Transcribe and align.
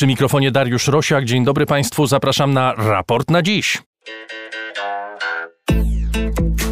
Przy 0.00 0.06
mikrofonie 0.06 0.50
Dariusz 0.50 0.88
Rosiak. 0.88 1.24
Dzień 1.24 1.44
dobry 1.44 1.66
Państwu. 1.66 2.06
Zapraszam 2.06 2.52
na 2.54 2.72
raport 2.72 3.30
na 3.30 3.42
dziś. 3.42 3.78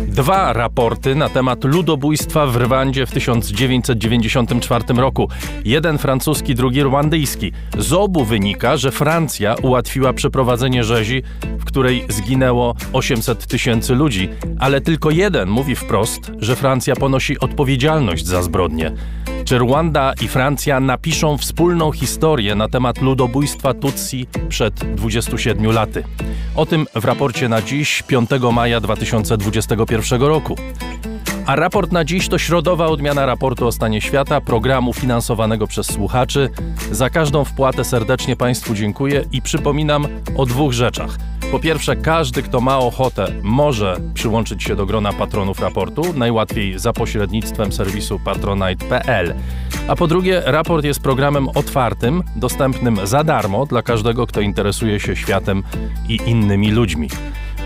Dwa 0.06 0.52
raporty 0.52 1.14
na 1.14 1.28
temat 1.28 1.64
ludobójstwa 1.64 2.46
w 2.46 2.56
Rwandzie 2.56 3.06
w 3.06 3.10
1994 3.10 4.84
roku. 4.96 5.28
Jeden 5.64 5.98
francuski, 5.98 6.54
drugi 6.54 6.82
rwandyjski. 6.82 7.52
Z 7.78 7.92
obu 7.92 8.24
wynika, 8.24 8.76
że 8.76 8.90
Francja 8.90 9.54
ułatwiła 9.62 10.12
przeprowadzenie 10.12 10.84
rzezi, 10.84 11.22
w 11.58 11.64
której 11.64 12.04
zginęło 12.08 12.74
800 12.92 13.46
tysięcy 13.46 13.94
ludzi, 13.94 14.28
ale 14.58 14.80
tylko 14.80 15.10
jeden 15.10 15.48
mówi 15.48 15.76
wprost, 15.76 16.32
że 16.38 16.56
Francja 16.56 16.96
ponosi 16.96 17.38
odpowiedzialność 17.38 18.26
za 18.26 18.42
zbrodnie. 18.42 18.92
Czy 19.48 19.58
Rwanda 19.58 20.12
i 20.20 20.28
Francja 20.28 20.80
napiszą 20.80 21.38
wspólną 21.38 21.92
historię 21.92 22.54
na 22.54 22.68
temat 22.68 23.00
ludobójstwa 23.00 23.74
Tutsi 23.74 24.26
przed 24.48 24.74
27 24.74 25.72
laty? 25.72 26.04
O 26.56 26.66
tym 26.66 26.86
w 26.94 27.04
raporcie 27.04 27.48
na 27.48 27.62
dziś, 27.62 28.02
5 28.02 28.30
maja 28.52 28.80
2021 28.80 30.22
roku. 30.22 30.56
A 31.46 31.56
raport 31.56 31.92
na 31.92 32.04
dziś 32.04 32.28
to 32.28 32.38
środowa 32.38 32.86
odmiana 32.86 33.26
raportu 33.26 33.66
o 33.66 33.72
stanie 33.72 34.00
świata, 34.00 34.40
programu 34.40 34.92
finansowanego 34.92 35.66
przez 35.66 35.86
słuchaczy. 35.86 36.50
Za 36.92 37.10
każdą 37.10 37.44
wpłatę 37.44 37.84
serdecznie 37.84 38.36
Państwu 38.36 38.74
dziękuję 38.74 39.24
i 39.32 39.42
przypominam 39.42 40.06
o 40.36 40.46
dwóch 40.46 40.72
rzeczach. 40.72 41.18
Po 41.50 41.58
pierwsze, 41.58 41.96
każdy, 41.96 42.42
kto 42.42 42.60
ma 42.60 42.78
ochotę, 42.78 43.32
może 43.42 43.96
przyłączyć 44.14 44.62
się 44.62 44.76
do 44.76 44.86
grona 44.86 45.12
patronów 45.12 45.60
raportu, 45.60 46.02
najłatwiej 46.12 46.78
za 46.78 46.92
pośrednictwem 46.92 47.72
serwisu 47.72 48.20
patronite.pl. 48.24 49.34
A 49.88 49.96
po 49.96 50.06
drugie, 50.06 50.42
raport 50.44 50.84
jest 50.84 51.00
programem 51.00 51.48
otwartym, 51.48 52.22
dostępnym 52.36 53.06
za 53.06 53.24
darmo 53.24 53.66
dla 53.66 53.82
każdego, 53.82 54.26
kto 54.26 54.40
interesuje 54.40 55.00
się 55.00 55.16
światem 55.16 55.62
i 56.08 56.18
innymi 56.26 56.70
ludźmi. 56.70 57.08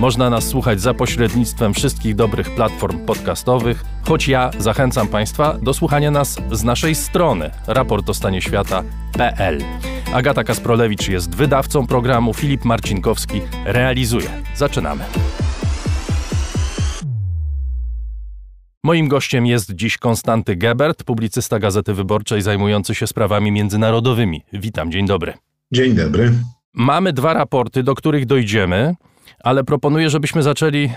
Można 0.00 0.30
nas 0.30 0.48
słuchać 0.48 0.80
za 0.80 0.94
pośrednictwem 0.94 1.74
wszystkich 1.74 2.14
dobrych 2.14 2.54
platform 2.54 3.06
podcastowych, 3.06 3.84
choć 4.02 4.28
ja 4.28 4.50
zachęcam 4.58 5.08
Państwa 5.08 5.58
do 5.62 5.74
słuchania 5.74 6.10
nas 6.10 6.36
z 6.52 6.64
naszej 6.64 6.94
strony 6.94 7.50
raportostanieświata.pl. 7.66 9.58
Agata 10.14 10.44
Kasprolewicz 10.44 11.08
jest 11.08 11.34
wydawcą 11.34 11.86
programu, 11.86 12.34
Filip 12.34 12.64
Marcinkowski 12.64 13.40
realizuje. 13.64 14.28
Zaczynamy. 14.54 15.04
Moim 18.84 19.08
gościem 19.08 19.46
jest 19.46 19.72
dziś 19.74 19.98
Konstanty 19.98 20.56
Gebert, 20.56 21.04
publicysta 21.04 21.58
Gazety 21.58 21.94
Wyborczej 21.94 22.42
zajmujący 22.42 22.94
się 22.94 23.06
sprawami 23.06 23.52
międzynarodowymi. 23.52 24.42
Witam, 24.52 24.92
dzień 24.92 25.06
dobry. 25.06 25.34
Dzień 25.72 25.94
dobry. 25.94 26.32
Mamy 26.74 27.12
dwa 27.12 27.34
raporty, 27.34 27.82
do 27.82 27.94
których 27.94 28.26
dojdziemy 28.26 28.94
ale 29.44 29.64
proponuję, 29.64 30.10
żebyśmy 30.10 30.42
zaczęli 30.42 30.90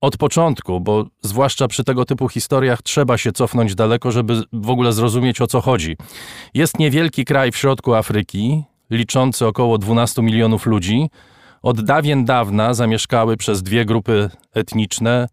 od 0.00 0.16
początku, 0.16 0.80
bo 0.80 1.06
zwłaszcza 1.20 1.68
przy 1.68 1.84
tego 1.84 2.04
typu 2.04 2.28
historiach 2.28 2.82
trzeba 2.82 3.18
się 3.18 3.32
cofnąć 3.32 3.74
daleko, 3.74 4.10
żeby 4.10 4.42
w 4.52 4.70
ogóle 4.70 4.92
zrozumieć 4.92 5.40
o 5.40 5.46
co 5.46 5.60
chodzi. 5.60 5.96
Jest 6.54 6.78
niewielki 6.78 7.24
kraj 7.24 7.52
w 7.52 7.56
środku 7.56 7.94
Afryki, 7.94 8.62
liczący 8.90 9.46
około 9.46 9.78
12 9.78 10.22
milionów 10.22 10.66
ludzi. 10.66 11.10
Od 11.62 11.80
dawien 11.80 12.24
dawna 12.24 12.74
zamieszkały 12.74 13.36
przez 13.36 13.62
dwie 13.62 13.84
grupy 13.84 14.30
etniczne. 14.54 15.28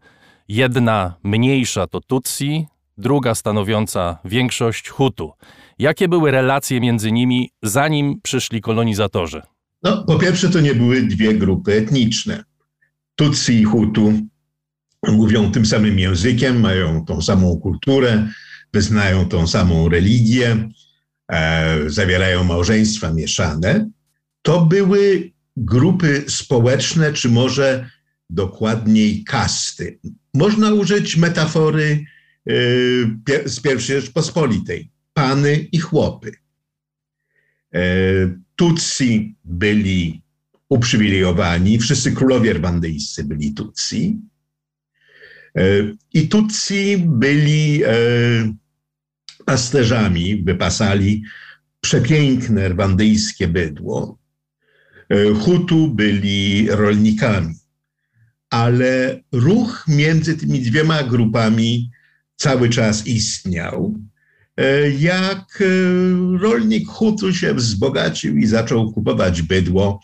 Jedna 0.48 1.14
mniejsza 1.22 1.86
to 1.86 2.00
Tutsi, 2.00 2.66
druga 2.98 3.34
stanowiąca 3.34 4.18
większość 4.24 4.88
Hutu. 4.88 5.32
Jakie 5.78 6.08
były 6.08 6.30
relacje 6.30 6.80
między 6.80 7.12
nimi, 7.12 7.50
zanim 7.62 8.20
przyszli 8.22 8.60
kolonizatorzy? 8.60 9.42
No, 9.82 10.04
po 10.04 10.18
pierwsze, 10.18 10.50
to 10.50 10.60
nie 10.60 10.74
były 10.74 11.02
dwie 11.02 11.34
grupy 11.34 11.72
etniczne. 11.72 12.44
Tutsi 13.14 13.60
i 13.60 13.64
Hutu 13.64 14.12
mówią 15.08 15.52
tym 15.52 15.66
samym 15.66 15.98
językiem, 15.98 16.60
mają 16.60 17.04
tą 17.04 17.22
samą 17.22 17.60
kulturę, 17.60 18.28
wyznają 18.72 19.28
tą 19.28 19.46
samą 19.46 19.88
religię, 19.88 20.68
e, 21.32 21.90
zawierają 21.90 22.44
małżeństwa 22.44 23.12
mieszane. 23.12 23.90
To 24.42 24.66
były 24.66 25.32
grupy 25.56 26.24
społeczne, 26.28 27.12
czy 27.12 27.28
może 27.28 27.90
dokładniej 28.30 29.24
kasty. 29.24 29.98
Można 30.34 30.72
użyć 30.72 31.16
metafory 31.16 32.04
e, 32.46 32.52
z 33.48 33.60
pierwszej 33.60 34.00
Rzeczpospolitej. 34.00 34.90
Pany 35.12 35.68
i 35.72 35.78
chłopy. 35.78 36.32
E, 37.74 37.80
Tutsi 38.60 39.34
byli 39.44 40.22
uprzywilejowani, 40.68 41.78
wszyscy 41.78 42.12
królowie 42.12 42.52
rwandyjscy 42.52 43.24
byli 43.24 43.54
Tutsi. 43.54 44.18
E, 45.56 45.62
I 46.14 46.28
Tutsi 46.28 46.98
byli 47.06 47.82
e, 47.84 47.90
pasterzami, 49.44 50.42
wypasali 50.44 51.22
przepiękne 51.80 52.68
rwandyjskie 52.68 53.48
bydło. 53.48 54.18
E, 55.08 55.34
Hutu 55.34 55.94
byli 55.94 56.66
rolnikami. 56.70 57.54
Ale 58.50 59.20
ruch 59.32 59.84
między 59.88 60.36
tymi 60.36 60.60
dwiema 60.60 61.02
grupami 61.02 61.90
cały 62.36 62.68
czas 62.68 63.06
istniał. 63.06 63.94
Jak 64.98 65.62
rolnik 66.40 66.88
Hutu 66.88 67.34
się 67.34 67.54
wzbogacił 67.54 68.36
i 68.36 68.46
zaczął 68.46 68.92
kupować 68.92 69.42
bydło, 69.42 70.00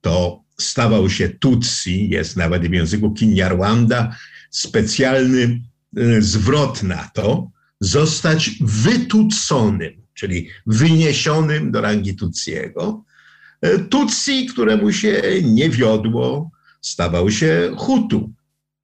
to 0.00 0.44
stawał 0.60 1.10
się 1.10 1.28
Tutsi, 1.28 2.08
jest 2.08 2.36
nawet 2.36 2.62
w 2.68 2.72
języku 2.72 3.12
Kinyarwanda 3.12 4.16
specjalny 4.50 5.62
e, 5.96 6.22
zwrot 6.22 6.82
na 6.82 7.10
to, 7.14 7.50
zostać 7.80 8.50
wytuconym, 8.60 10.02
czyli 10.14 10.48
wyniesionym 10.66 11.70
do 11.70 11.80
rangi 11.80 12.16
Tutsiego. 12.16 13.04
E, 13.60 13.78
Tutsi, 13.78 14.46
któremu 14.46 14.92
się 14.92 15.22
nie 15.42 15.70
wiodło, 15.70 16.50
stawał 16.80 17.30
się 17.30 17.70
Hutu 17.76 18.32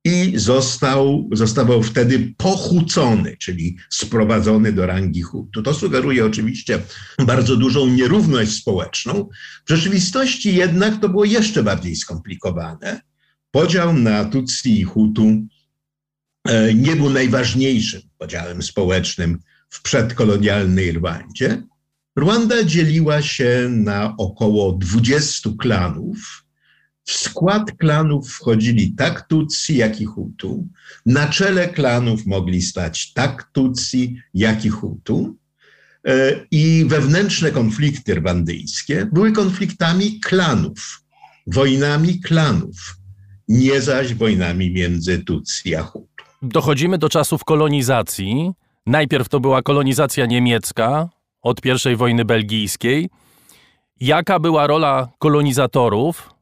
i 0.05 0.33
został, 0.37 1.29
zostawał 1.33 1.83
wtedy 1.83 2.35
pochucony, 2.37 3.37
czyli 3.37 3.77
sprowadzony 3.91 4.73
do 4.73 4.87
rangi 4.87 5.23
Hutu. 5.23 5.63
To 5.63 5.75
sugeruje 5.75 6.25
oczywiście 6.25 6.79
bardzo 7.27 7.57
dużą 7.57 7.87
nierówność 7.87 8.53
społeczną. 8.53 9.29
W 9.67 9.71
rzeczywistości 9.71 10.55
jednak 10.55 11.01
to 11.01 11.09
było 11.09 11.25
jeszcze 11.25 11.63
bardziej 11.63 11.97
skomplikowane. 11.97 13.01
Podział 13.51 13.93
na 13.93 14.25
Tutsi 14.25 14.81
i 14.81 14.85
Hutu 14.85 15.47
e, 16.45 16.75
nie 16.75 16.97
był 16.97 17.11
najważniejszym 17.11 18.01
podziałem 18.25 18.63
społecznym 18.63 19.39
w 19.71 19.83
przedkolonialnej 19.83 20.93
Rwandzie. 20.93 21.63
Rwanda 22.19 22.65
dzieliła 22.65 23.23
się 23.23 23.69
na 23.71 24.15
około 24.19 24.73
20 24.73 25.51
klanów, 25.59 26.44
w 27.05 27.13
skład 27.13 27.73
klanów 27.73 28.29
wchodzili 28.31 28.93
tak 28.93 29.29
Tutsi, 29.29 29.77
jak 29.77 30.01
i 30.01 30.05
Hutu. 30.05 30.69
Na 31.07 31.29
czele 31.29 31.69
klanów 31.69 32.27
mogli 32.27 32.63
stać 32.63 33.13
tak 33.13 33.51
Tutsi, 33.53 34.17
jak 34.35 34.65
i 34.65 34.69
Hutu. 34.69 35.37
E, 36.07 36.47
I 36.51 36.85
wewnętrzne 36.89 37.51
konflikty 37.51 38.15
rwandyjskie 38.15 39.07
były 39.13 39.33
konfliktami 39.33 40.21
klanów, 40.21 41.03
wojnami 41.47 42.21
klanów, 42.21 42.97
nie 43.49 43.81
zaś 43.81 44.15
wojnami 44.15 44.71
między 44.71 45.19
Tutsi 45.19 45.75
a 45.75 45.83
Hutu. 45.83 46.25
Dochodzimy 46.43 46.99
do 46.99 47.09
czasów 47.09 47.45
kolonizacji. 47.45 48.53
Najpierw 48.87 49.29
to 49.29 49.41
była 49.41 49.63
kolonizacja 49.63 50.27
niemiecka 50.27 51.09
od 51.43 51.61
I 51.93 51.97
wojny 51.97 52.25
belgijskiej. 52.25 53.11
Jaka 54.01 54.39
była 54.39 54.67
rola 54.67 55.09
kolonizatorów 55.19 56.34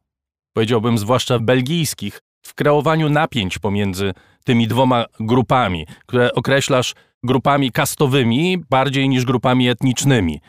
powiedziałbym 0.53 0.99
zwłaszcza 0.99 1.39
belgijskich, 1.39 2.21
w 2.43 2.55
kreowaniu 2.55 3.09
napięć 3.09 3.59
pomiędzy 3.59 4.13
tymi 4.45 4.69
dwoma 4.69 5.05
grupami, 5.21 5.87
które 6.07 6.33
określasz 6.33 6.95
grupami 7.23 7.73
kastowymi 7.73 8.59
bardziej 8.71 9.09
niż 9.09 9.25
grupami 9.25 9.69
etnicznymi. 9.69 10.41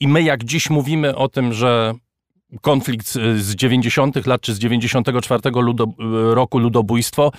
I 0.00 0.08
my, 0.08 0.22
jak 0.22 0.44
dziś 0.44 0.70
mówimy 0.70 1.16
o 1.16 1.28
tym, 1.28 1.52
że 1.52 1.94
konflikt 2.60 3.06
z 3.36 3.54
90. 3.54 4.26
lat 4.26 4.40
czy 4.40 4.54
z 4.54 4.58
94 4.58 5.40
ludo, 5.54 5.86
roku 6.34 6.58
ludobójstwo, 6.58 7.32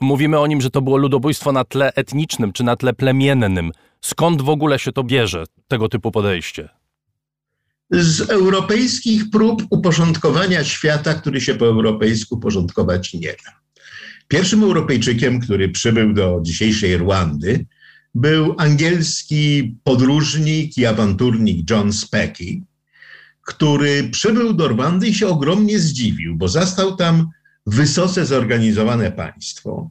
mówimy 0.00 0.38
o 0.38 0.46
nim, 0.46 0.60
że 0.60 0.70
to 0.70 0.82
było 0.82 0.96
ludobójstwo 0.96 1.52
na 1.52 1.64
tle 1.64 1.92
etnicznym 1.94 2.52
czy 2.52 2.64
na 2.64 2.76
tle 2.76 2.92
plemiennym. 2.92 3.72
Skąd 4.00 4.42
w 4.42 4.48
ogóle 4.48 4.78
się 4.78 4.92
to 4.92 5.04
bierze, 5.04 5.44
tego 5.68 5.88
typu 5.88 6.10
podejście? 6.10 6.68
Z 7.90 8.30
europejskich 8.30 9.30
prób 9.30 9.62
uporządkowania 9.70 10.64
świata, 10.64 11.14
który 11.14 11.40
się 11.40 11.54
po 11.54 11.66
europejsku 11.66 12.38
porządkować 12.38 13.14
nie 13.14 13.28
da. 13.28 13.60
Pierwszym 14.28 14.62
Europejczykiem, 14.62 15.40
który 15.40 15.68
przybył 15.68 16.14
do 16.14 16.38
dzisiejszej 16.42 16.96
Rwandy, 16.96 17.66
był 18.14 18.54
angielski 18.58 19.76
podróżnik 19.84 20.78
i 20.78 20.86
awanturnik 20.86 21.70
John 21.70 21.92
Specky, 21.92 22.62
który 23.42 24.08
przybył 24.10 24.54
do 24.54 24.68
Rwandy 24.68 25.08
i 25.08 25.14
się 25.14 25.26
ogromnie 25.26 25.78
zdziwił, 25.78 26.36
bo 26.36 26.48
zastał 26.48 26.96
tam 26.96 27.28
wysoce 27.66 28.26
zorganizowane 28.26 29.12
państwo. 29.12 29.90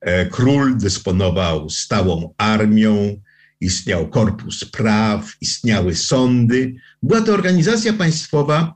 E, 0.00 0.26
król 0.26 0.78
dysponował 0.78 1.70
stałą 1.70 2.34
armią, 2.38 3.20
istniał 3.62 4.08
korpus 4.08 4.64
praw, 4.64 5.32
istniały 5.40 5.94
sądy. 5.94 6.74
Była 7.02 7.20
to 7.20 7.32
organizacja 7.32 7.92
państwowa, 7.92 8.74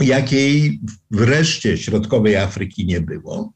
jakiej 0.00 0.80
wreszcie 1.10 1.78
środkowej 1.78 2.36
Afryki 2.36 2.86
nie 2.86 3.00
było. 3.00 3.52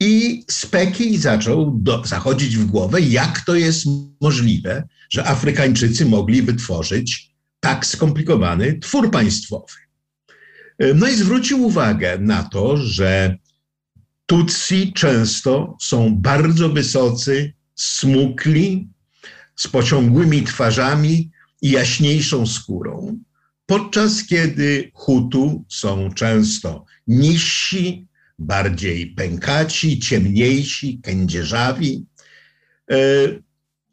I 0.00 0.44
Speki 0.50 1.18
zaczął 1.18 1.70
do, 1.70 2.04
zachodzić 2.04 2.56
w 2.56 2.66
głowę, 2.66 3.00
jak 3.00 3.40
to 3.40 3.54
jest 3.54 3.86
możliwe, 4.20 4.88
że 5.10 5.26
Afrykańczycy 5.26 6.06
mogli 6.06 6.42
wytworzyć 6.42 7.30
tak 7.60 7.86
skomplikowany 7.86 8.78
twór 8.78 9.10
państwowy. 9.10 9.72
No 10.94 11.08
i 11.08 11.14
zwrócił 11.14 11.64
uwagę 11.66 12.18
na 12.18 12.42
to, 12.42 12.76
że 12.76 13.36
Tutsi 14.26 14.92
często 14.92 15.76
są 15.80 16.16
bardzo 16.16 16.68
wysocy, 16.68 17.52
smukli, 17.74 18.88
z 19.60 19.68
pociągłymi 19.68 20.42
twarzami 20.42 21.30
i 21.62 21.70
jaśniejszą 21.70 22.46
skórą, 22.46 23.18
podczas 23.66 24.24
kiedy 24.24 24.90
Hutu 24.94 25.64
są 25.68 26.12
często 26.12 26.84
niżsi, 27.06 28.06
bardziej 28.38 29.06
pękaci, 29.06 29.98
ciemniejsi, 29.98 31.00
kędzierzawi. 31.02 32.06
E, 32.90 32.96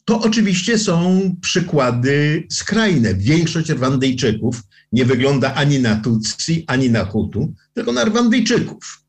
to 0.06 0.22
oczywiście 0.22 0.78
są 0.78 1.36
przykłady 1.42 2.48
skrajne. 2.52 3.14
Większość 3.14 3.70
Rwandyjczyków 3.70 4.62
nie 4.92 5.06
wygląda 5.06 5.54
ani 5.54 5.80
na 5.80 5.96
Tutsi, 5.96 6.64
ani 6.68 6.90
na 6.90 7.06
Hutu, 7.06 7.54
tylko 7.74 7.92
na 7.92 8.06
Rwandyjczyków. 8.06 9.07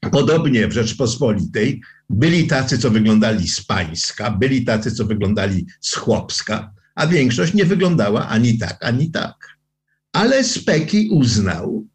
Podobnie 0.00 0.68
w 0.68 0.72
Rzeczpospolitej 0.72 1.80
byli 2.10 2.46
tacy, 2.46 2.78
co 2.78 2.90
wyglądali 2.90 3.48
z 3.48 3.64
Pańska, 3.64 4.30
byli 4.30 4.64
tacy, 4.64 4.92
co 4.92 5.06
wyglądali 5.06 5.66
z 5.80 5.94
Chłopska, 5.94 6.72
a 6.94 7.06
większość 7.06 7.54
nie 7.54 7.64
wyglądała 7.64 8.28
ani 8.28 8.58
tak, 8.58 8.84
ani 8.84 9.10
tak. 9.10 9.36
Ale 10.12 10.44
Speki 10.44 11.08
uznał, 11.10 11.86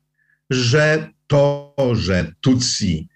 że 0.50 1.10
to, 1.28 1.76
że 1.94 2.32
Tutsi 2.42 3.10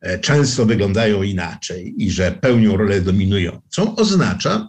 e, 0.00 0.18
często 0.18 0.66
wyglądają 0.66 1.22
inaczej 1.22 1.94
i 1.98 2.10
że 2.10 2.32
pełnią 2.32 2.76
rolę 2.76 3.00
dominującą, 3.00 3.96
oznacza, 3.96 4.68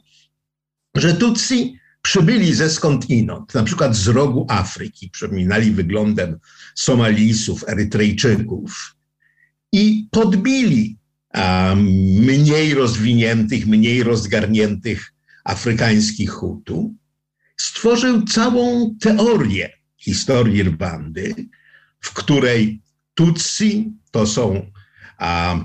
że 0.95 1.13
Tutsi 1.13 1.79
przybyli 2.01 2.53
ze 2.53 2.69
skądinąd, 2.69 3.53
na 3.53 3.63
przykład 3.63 3.95
z 3.95 4.07
rogu 4.07 4.45
Afryki, 4.49 5.09
przypominali 5.09 5.71
wyglądem 5.71 6.39
Somalijsów, 6.75 7.63
Erytrejczyków 7.67 8.98
i 9.71 10.07
podbili 10.11 10.97
mniej 12.15 12.73
rozwiniętych, 12.73 13.67
mniej 13.67 14.03
rozgarniętych 14.03 15.13
afrykańskich 15.43 16.31
Hutu. 16.31 16.95
Stworzył 17.57 18.25
całą 18.25 18.95
teorię 18.99 19.69
historii 19.97 20.63
Rwandy, 20.63 21.35
w 22.01 22.13
której 22.13 22.81
Tutsi 23.13 23.93
to 24.11 24.27
są 24.27 24.71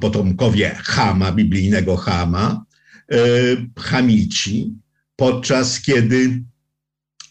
potomkowie 0.01 0.75
Hama, 0.85 1.33
biblijnego 1.33 1.97
Hama, 1.97 2.65
e, 3.13 3.19
Hamici, 3.79 4.75
podczas 5.17 5.81
kiedy 5.81 6.43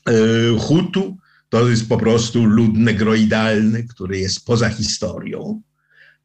e, 0.06 0.14
Hutu 0.60 1.18
to 1.50 1.70
jest 1.70 1.90
po 1.90 1.98
prostu 1.98 2.46
lud 2.46 2.78
negroidalny, 2.78 3.84
który 3.84 4.20
jest 4.20 4.46
poza 4.46 4.70
historią. 4.70 5.62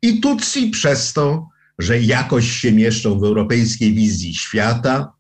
I 0.03 0.21
Tutsi 0.21 0.71
przez 0.71 1.13
to, 1.13 1.49
że 1.79 2.01
jakoś 2.01 2.51
się 2.51 2.73
mieszczą 2.73 3.21
w 3.21 3.25
europejskiej 3.25 3.95
wizji 3.95 4.35
świata, 4.35 5.13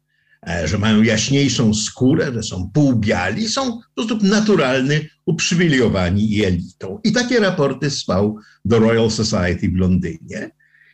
e, 0.48 0.68
że 0.68 0.78
mają 0.78 1.02
jaśniejszą 1.02 1.74
skórę, 1.74 2.32
że 2.34 2.42
są 2.42 2.70
półbiali, 2.74 3.48
są 3.48 3.80
w 3.80 3.84
sposób 3.92 4.22
naturalny 4.22 5.08
uprzywilejowani 5.26 6.34
i 6.34 6.44
elitą. 6.44 7.00
I 7.04 7.12
takie 7.12 7.40
raporty 7.40 7.90
spał 7.90 8.38
do 8.64 8.78
Royal 8.78 9.10
Society 9.10 9.68
w 9.68 9.76
Londynie. 9.76 10.50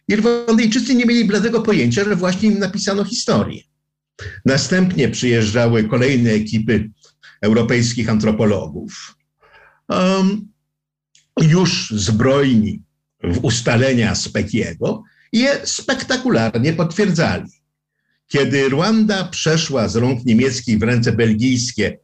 Irlandyjczycy 0.08 0.94
nie 0.94 1.06
mieli 1.06 1.24
bladego 1.24 1.62
pojęcia, 1.62 2.04
że 2.04 2.16
właśnie 2.16 2.48
im 2.48 2.58
napisano 2.58 3.04
historię. 3.04 3.62
Następnie 4.44 5.08
przyjeżdżały 5.08 5.84
kolejne 5.84 6.30
ekipy 6.30 6.90
europejskich 7.40 8.08
antropologów, 8.08 9.16
um, 9.88 10.48
już 11.42 11.90
zbrojni 11.90 12.83
w 13.24 13.44
ustalenia 13.44 14.14
Spekiego, 14.14 15.02
je 15.32 15.60
spektakularnie 15.64 16.72
potwierdzali. 16.72 17.50
Kiedy 18.26 18.68
Rwanda 18.68 19.24
przeszła 19.24 19.88
z 19.88 19.96
rąk 19.96 20.24
niemieckich 20.24 20.78
w 20.78 20.82
ręce 20.82 21.12
belgijskie 21.12 21.98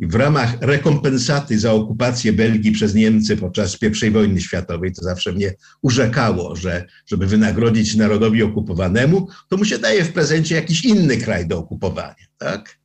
w 0.00 0.14
ramach 0.14 0.56
rekompensaty 0.60 1.58
za 1.58 1.72
okupację 1.72 2.32
Belgii 2.32 2.72
przez 2.72 2.94
Niemcy 2.94 3.36
podczas 3.36 3.78
I 4.06 4.10
wojny 4.10 4.40
światowej, 4.40 4.92
to 4.92 5.04
zawsze 5.04 5.32
mnie 5.32 5.54
urzekało, 5.82 6.56
że 6.56 6.84
żeby 7.06 7.26
wynagrodzić 7.26 7.94
narodowi 7.94 8.42
okupowanemu, 8.42 9.28
to 9.48 9.56
mu 9.56 9.64
się 9.64 9.78
daje 9.78 10.04
w 10.04 10.12
prezencie 10.12 10.54
jakiś 10.54 10.84
inny 10.84 11.16
kraj 11.16 11.46
do 11.46 11.58
okupowania. 11.58 12.26
Tak? 12.38 12.78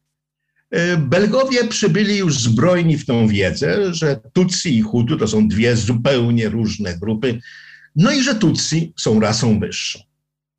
E, 0.72 0.98
Belgowie 0.98 1.68
przybyli 1.68 2.18
już 2.18 2.40
zbrojni 2.40 2.98
w 2.98 3.06
tą 3.06 3.28
wiedzę, 3.28 3.94
że 3.94 4.20
Tutsi 4.34 4.78
i 4.78 4.82
Hutu 4.82 5.18
to 5.18 5.28
są 5.28 5.48
dwie 5.48 5.76
zupełnie 5.76 6.50
różne 6.50 6.98
grupy, 6.98 7.40
no 7.96 8.12
i 8.12 8.24
że 8.24 8.36
Tutsi 8.36 8.94
są 8.98 9.20
rasą 9.20 9.60
wyższą. 9.60 10.00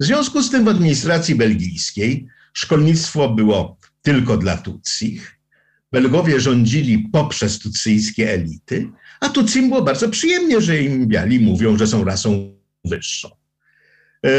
W 0.00 0.04
związku 0.04 0.42
z 0.42 0.50
tym 0.50 0.64
w 0.64 0.68
administracji 0.68 1.34
belgijskiej 1.34 2.26
szkolnictwo 2.52 3.28
było 3.28 3.76
tylko 4.02 4.36
dla 4.36 4.56
Tutsich. 4.56 5.38
Belgowie 5.92 6.40
rządzili 6.40 6.98
poprzez 6.98 7.58
tutsyjskie 7.58 8.30
elity, 8.30 8.90
a 9.20 9.28
Tutsim 9.28 9.68
było 9.68 9.82
bardzo 9.82 10.08
przyjemnie, 10.08 10.60
że 10.60 10.82
im 10.82 11.06
biali 11.08 11.40
mówią, 11.40 11.78
że 11.78 11.86
są 11.86 12.04
rasą 12.04 12.56
wyższą. 12.84 13.28
E, 14.26 14.30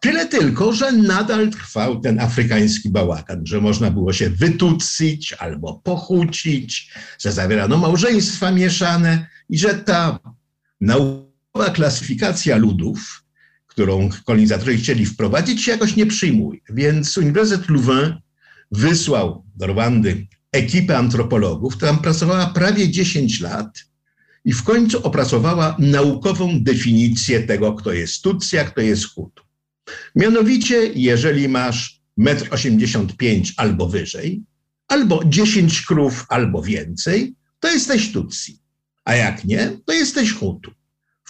tyle 0.00 0.26
tylko, 0.26 0.72
że 0.72 0.92
nadal 0.92 1.50
trwał 1.50 2.00
ten 2.00 2.20
afrykański 2.20 2.90
bałagan, 2.90 3.46
że 3.46 3.60
można 3.60 3.90
było 3.90 4.12
się 4.12 4.30
wytucić 4.30 5.32
albo 5.32 5.80
pochucić, 5.84 6.92
że 7.18 7.32
zawierano 7.32 7.78
małżeństwa 7.78 8.50
mieszane 8.52 9.26
i 9.48 9.58
że 9.58 9.74
ta 9.74 10.18
naukowa 11.60 11.76
klasyfikacja 11.76 12.56
ludów, 12.56 13.24
którą 13.66 14.08
kolonizatorzy 14.24 14.76
chcieli 14.76 15.06
wprowadzić, 15.06 15.64
się 15.64 15.72
jakoś 15.72 15.96
nie 15.96 16.06
przyjmuje. 16.06 16.60
Więc 16.70 17.18
Uniwersytet 17.18 17.68
Louvain 17.68 18.14
wysłał 18.72 19.44
do 19.56 19.66
Rwandy 19.66 20.26
ekipę 20.52 20.98
antropologów, 20.98 21.76
która 21.76 21.94
pracowała 21.94 22.46
prawie 22.46 22.90
10 22.90 23.40
lat 23.40 23.78
i 24.44 24.52
w 24.52 24.62
końcu 24.62 25.06
opracowała 25.06 25.76
naukową 25.78 26.62
definicję 26.62 27.42
tego, 27.42 27.74
kto 27.74 27.92
jest 27.92 28.22
Tutsi, 28.22 28.58
a 28.58 28.64
kto 28.64 28.80
jest 28.80 29.04
Hutu. 29.04 29.44
Mianowicie, 30.16 30.92
jeżeli 30.94 31.48
masz 31.48 32.00
1,85 32.18 33.36
m 33.36 33.42
albo 33.56 33.88
wyżej, 33.88 34.42
albo 34.88 35.24
10 35.24 35.82
krów, 35.86 36.26
albo 36.28 36.62
więcej, 36.62 37.34
to 37.60 37.68
jesteś 37.68 38.12
Tutsi. 38.12 38.58
A 39.04 39.14
jak 39.14 39.44
nie, 39.44 39.78
to 39.86 39.92
jesteś 39.92 40.32
Hutu. 40.32 40.79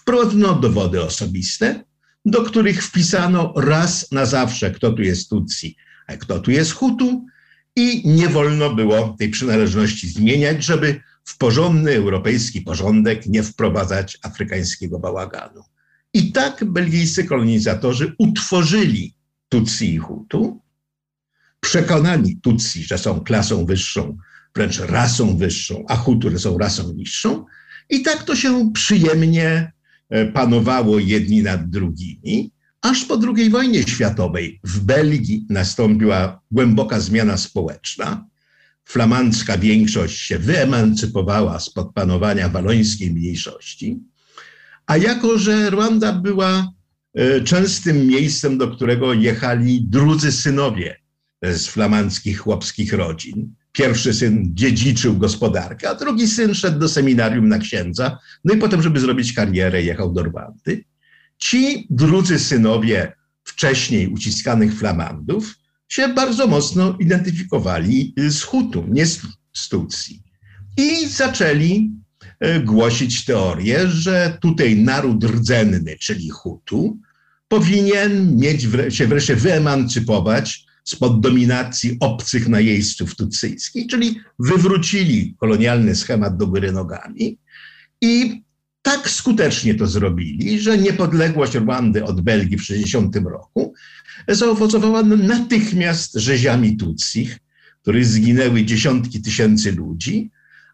Wprowadzono 0.01 0.55
dowody 0.55 1.03
osobiste, 1.03 1.85
do 2.25 2.43
których 2.43 2.85
wpisano 2.85 3.53
raz 3.57 4.13
na 4.13 4.27
zawsze, 4.27 4.71
kto 4.71 4.93
tu 4.93 5.03
jest 5.03 5.29
Tutsi, 5.29 5.77
a 6.07 6.17
kto 6.17 6.39
tu 6.41 6.51
jest 6.51 6.73
Hutu, 6.73 7.27
i 7.77 8.09
nie 8.09 8.29
wolno 8.29 8.75
było 8.75 9.17
tej 9.19 9.31
przynależności 9.31 10.09
zmieniać, 10.09 10.65
żeby 10.65 11.01
w 11.25 11.39
porządny 11.39 11.93
europejski 11.93 12.61
porządek 12.61 13.27
nie 13.27 13.43
wprowadzać 13.43 14.19
afrykańskiego 14.23 14.99
bałaganu. 14.99 15.63
I 16.15 16.33
tak 16.33 16.65
belgijscy 16.65 17.25
kolonizatorzy 17.25 18.15
utworzyli 18.19 19.15
Tutsi 19.49 19.95
i 19.95 19.99
Hutu, 19.99 20.61
przekonani 21.61 22.37
Tutsi, 22.37 22.85
że 22.85 22.99
są 22.99 23.21
klasą 23.21 23.67
wyższą, 23.67 24.17
wręcz 24.55 24.79
rasą 24.79 25.37
wyższą, 25.37 25.85
a 25.89 25.97
Hutu, 25.97 26.31
że 26.31 26.39
są 26.39 26.59
rasą 26.59 26.93
niższą. 26.93 27.45
I 27.91 28.03
tak 28.03 28.23
to 28.23 28.37
się 28.37 28.73
przyjemnie 28.73 29.73
panowało 30.33 30.99
jedni 30.99 31.43
nad 31.43 31.71
drugimi. 31.71 32.53
Aż 32.81 33.05
po 33.05 33.19
II 33.37 33.51
wojnie 33.51 33.83
światowej 33.83 34.61
w 34.65 34.81
Belgii 34.81 35.47
nastąpiła 35.49 36.41
głęboka 36.51 37.01
zmiana 37.01 37.37
społeczna. 37.37 38.27
Flamandzka 38.85 39.59
większość 39.59 40.19
się 40.19 40.39
wyemancypowała 40.39 41.61
spod 41.61 41.93
panowania 41.95 42.49
walońskiej 42.49 43.11
mniejszości, 43.11 43.99
a 44.87 44.97
jako 44.97 45.39
że 45.39 45.71
Rwanda 45.71 46.13
była 46.13 46.73
e, 47.15 47.41
częstym 47.41 48.07
miejscem, 48.07 48.59
do 48.59 48.69
którego 48.69 49.15
jechali 49.15 49.85
drudzy 49.85 50.33
synowie 50.33 50.97
z 51.43 51.67
flamandzkich 51.67 52.39
chłopskich 52.39 52.93
rodzin, 52.93 53.55
pierwszy 53.73 54.15
syn 54.15 54.51
dziedziczył 54.55 55.19
gospodarkę, 55.19 55.91
a 55.91 55.95
drugi 55.95 56.29
syn 56.29 56.55
szedł 56.55 56.79
do 56.79 56.89
seminarium 56.89 57.49
na 57.49 57.59
księdza, 57.59 58.19
no 58.45 58.55
i 58.55 58.59
potem, 58.59 58.83
żeby 58.83 59.01
zrobić 59.01 59.33
karierę, 59.33 59.83
jechał 59.83 60.13
do 60.13 60.23
Rwandy. 60.23 60.85
Ci 61.39 61.87
drudzy 61.91 62.39
synowie 62.39 63.13
wcześniej 63.45 64.09
uciskanych 64.09 64.79
flamandów 64.79 65.55
się 65.89 66.09
bardzo 66.09 66.47
mocno 66.47 66.97
identyfikowali 67.01 68.15
z 68.29 68.43
Hutu, 68.43 68.85
nie 68.89 69.07
z 69.53 69.69
Tutsi. 69.69 70.23
I 70.77 71.09
zaczęli 71.09 71.91
e, 72.41 72.61
głosić 72.61 73.25
teorię, 73.25 73.89
że 73.89 74.39
tutaj 74.41 74.77
naród 74.77 75.25
rdzenny, 75.25 75.97
czyli 76.01 76.29
Hutu, 76.29 76.99
powinien 77.49 78.37
mieć 78.37 78.67
się 78.89 79.07
wreszcie 79.07 79.37
wyemancypować 79.37 80.65
spod 80.85 81.21
dominacji 81.21 81.97
obcych 82.01 82.49
najeźdźców 82.49 83.17
tutsyjskich, 83.17 83.87
czyli 83.87 84.21
wywrócili 84.39 85.35
kolonialny 85.39 85.97
schemat 85.97 86.37
do 86.37 86.47
góry 86.47 86.73
nogami 86.73 87.39
i 88.01 88.43
tak 88.83 89.11
skutecznie 89.11 89.75
to 89.75 89.87
zrobili, 89.87 90.61
że 90.61 90.79
niepodległość 90.79 91.55
Rwandy 91.55 92.05
od 92.05 92.21
Belgii 92.21 92.59
w 92.59 92.63
60 92.63 93.17
roku 93.17 93.75
zaowocowała 94.29 95.03
natychmiast 95.03 96.15
rzeziami 96.15 96.77
Tutsich, 96.77 97.39
których 97.83 98.07
zginęły 98.07 98.65
dziesiątki 98.65 99.23
tysięcy 99.23 99.73
ludzi, 99.73 100.31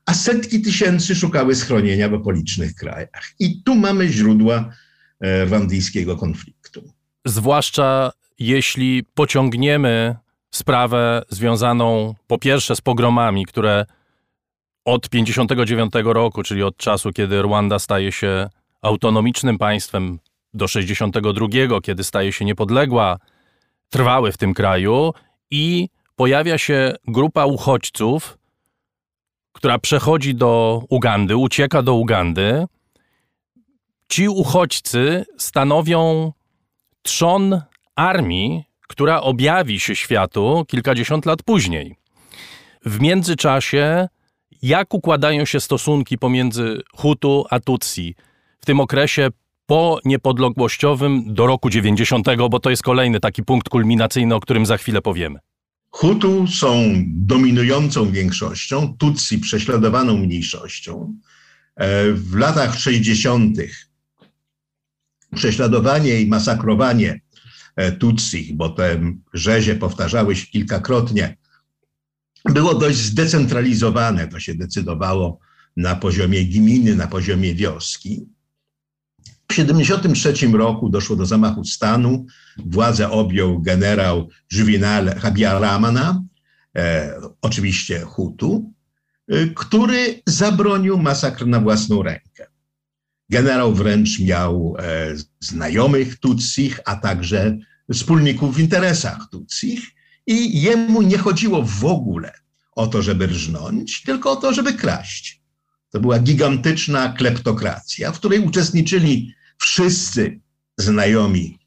a 0.06 0.14
setki 0.14 0.60
tysięcy 0.60 1.14
szukały 1.14 1.54
schronienia 1.54 2.08
w 2.08 2.14
okolicznych 2.14 2.74
krajach. 2.74 3.34
I 3.38 3.62
tu 3.62 3.74
mamy 3.74 4.08
źródła 4.08 4.72
e, 5.20 5.44
rwandyjskiego 5.44 6.16
konfliktu. 6.16 6.92
Zwłaszcza 7.24 8.12
jeśli 8.38 9.04
pociągniemy 9.14 10.16
sprawę 10.50 11.22
związaną 11.28 12.14
po 12.26 12.38
pierwsze 12.38 12.76
z 12.76 12.80
pogromami, 12.80 13.46
które 13.46 13.86
od 14.84 15.08
59 15.08 15.92
roku, 16.04 16.42
czyli 16.42 16.62
od 16.62 16.76
czasu, 16.76 17.12
kiedy 17.12 17.42
Rwanda 17.42 17.78
staje 17.78 18.12
się 18.12 18.48
autonomicznym 18.82 19.58
państwem, 19.58 20.18
do 20.56 20.68
62, 20.68 21.80
kiedy 21.82 22.04
staje 22.04 22.32
się 22.32 22.44
niepodległa, 22.44 23.18
trwały 23.90 24.32
w 24.32 24.36
tym 24.36 24.54
kraju 24.54 25.12
i 25.50 25.88
pojawia 26.16 26.58
się 26.58 26.94
grupa 27.08 27.44
uchodźców, 27.44 28.38
która 29.52 29.78
przechodzi 29.78 30.34
do 30.34 30.82
Ugandy, 30.88 31.36
ucieka 31.36 31.82
do 31.82 31.94
Ugandy. 31.94 32.66
Ci 34.08 34.28
uchodźcy 34.28 35.26
stanowią 35.38 36.32
trzon 37.02 37.62
armii, 37.96 38.64
która 38.88 39.20
objawi 39.20 39.80
się 39.80 39.96
światu 39.96 40.64
kilkadziesiąt 40.68 41.26
lat 41.26 41.42
później. 41.42 41.96
W 42.84 43.00
międzyczasie, 43.00 44.08
jak 44.62 44.94
układają 44.94 45.44
się 45.44 45.60
stosunki 45.60 46.18
pomiędzy 46.18 46.80
Hutu 46.94 47.44
a 47.50 47.60
Tutsi 47.60 48.14
w 48.60 48.66
tym 48.66 48.80
okresie 48.80 49.28
po 49.66 50.00
niepodległościowym 50.04 51.34
do 51.34 51.46
roku 51.46 51.70
90, 51.70 52.26
bo 52.50 52.60
to 52.60 52.70
jest 52.70 52.82
kolejny 52.82 53.20
taki 53.20 53.42
punkt 53.42 53.68
kulminacyjny, 53.68 54.34
o 54.34 54.40
którym 54.40 54.66
za 54.66 54.76
chwilę 54.76 55.02
powiemy. 55.02 55.38
Hutu 55.90 56.46
są 56.46 56.92
dominującą 57.06 58.10
większością, 58.10 58.94
Tutsi 58.98 59.38
prześladowaną 59.38 60.16
mniejszością. 60.16 61.14
E, 61.76 62.12
w 62.12 62.34
latach 62.34 62.78
60. 62.78 63.58
prześladowanie 65.34 66.20
i 66.20 66.28
masakrowanie 66.28 67.20
e, 67.76 67.92
Tutsi, 67.92 68.54
bo 68.54 68.68
te 68.68 69.00
rzezie 69.32 69.74
powtarzały 69.74 70.36
się 70.36 70.46
kilkakrotnie, 70.46 71.36
było 72.44 72.74
dość 72.74 72.98
zdecentralizowane. 72.98 74.28
To 74.28 74.40
się 74.40 74.54
decydowało 74.54 75.38
na 75.76 75.96
poziomie 75.96 76.44
gminy, 76.44 76.96
na 76.96 77.06
poziomie 77.06 77.54
wioski. 77.54 78.26
W 79.24 79.48
1973 79.48 80.46
roku 80.46 80.90
doszło 80.90 81.16
do 81.16 81.26
zamachu 81.26 81.64
stanu. 81.64 82.26
Władzę 82.56 83.10
objął 83.10 83.62
generał 83.62 84.28
Juvenal 84.52 85.14
Habyaramana, 85.14 86.22
e, 86.76 87.14
oczywiście 87.42 88.00
Hutu, 88.00 88.72
e, 89.28 89.46
który 89.46 90.22
zabronił 90.26 90.98
masakr 90.98 91.46
na 91.46 91.60
własną 91.60 92.02
rękę. 92.02 92.46
Generał 93.30 93.74
wręcz 93.74 94.20
miał 94.20 94.76
e, 94.78 95.14
znajomych 95.40 96.18
Tutsich, 96.18 96.80
a 96.84 96.96
także 96.96 97.58
wspólników 97.92 98.56
w 98.56 98.60
interesach 98.60 99.28
Tutsich 99.30 99.80
i 100.26 100.62
jemu 100.62 101.02
nie 101.02 101.18
chodziło 101.18 101.62
w 101.62 101.84
ogóle 101.84 102.32
o 102.72 102.86
to, 102.86 103.02
żeby 103.02 103.26
rżnąć, 103.26 104.02
tylko 104.02 104.30
o 104.30 104.36
to, 104.36 104.52
żeby 104.52 104.74
kraść. 104.74 105.42
To 105.90 106.00
była 106.00 106.18
gigantyczna 106.18 107.08
kleptokracja, 107.08 108.12
w 108.12 108.18
której 108.18 108.40
uczestniczyli 108.40 109.34
wszyscy 109.58 110.40
znajomi 110.78 111.58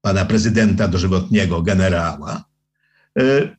pana 0.00 0.24
prezydenta 0.24 0.88
dożywotniego, 0.88 1.62
generała. 1.62 2.44
E, 3.18 3.56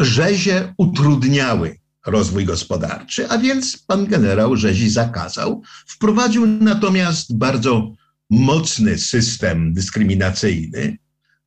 rzezie 0.00 0.74
utrudniały 0.78 1.78
rozwój 2.06 2.44
gospodarczy, 2.44 3.30
a 3.30 3.38
więc 3.38 3.78
pan 3.78 4.06
generał 4.06 4.56
rzezi 4.56 4.90
zakazał. 4.90 5.62
Wprowadził 5.86 6.46
natomiast 6.46 7.36
bardzo 7.36 7.92
mocny 8.30 8.98
system 8.98 9.74
dyskryminacyjny. 9.74 10.98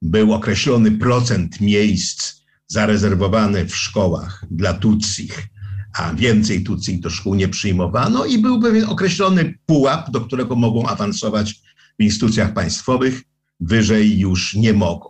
Był 0.02 0.34
określony 0.34 0.92
procent 0.92 1.62
miejsc 1.62 2.34
zarezerwowany 2.68 3.66
w 3.66 3.76
szkołach 3.76 4.46
dla 4.52 4.74
Tutsich 4.74 5.50
a 5.98 6.14
więcej 6.14 6.64
Tutsi 6.64 7.00
do 7.00 7.10
szkół 7.10 7.36
nie 7.36 7.48
przyjmowano 7.48 8.26
i 8.26 8.38
był 8.38 8.62
pewien 8.62 8.86
określony 8.86 9.54
pułap, 9.66 10.12
do 10.12 10.22
którego 10.22 10.56
mogą 10.56 10.88
awansować 10.88 11.54
w 12.00 12.04
instytucjach 12.04 12.54
państwowych, 12.54 13.24
wyżej 13.60 14.20
już 14.20 14.54
nie 14.54 14.74
mogą. 14.74 15.10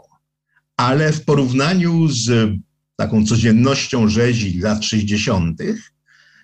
Ale 0.77 1.13
w 1.13 1.25
porównaniu 1.25 2.08
z 2.08 2.51
taką 2.98 3.25
codziennością 3.25 4.10
rzezi 4.10 4.60
lat 4.60 4.86
60., 4.86 5.62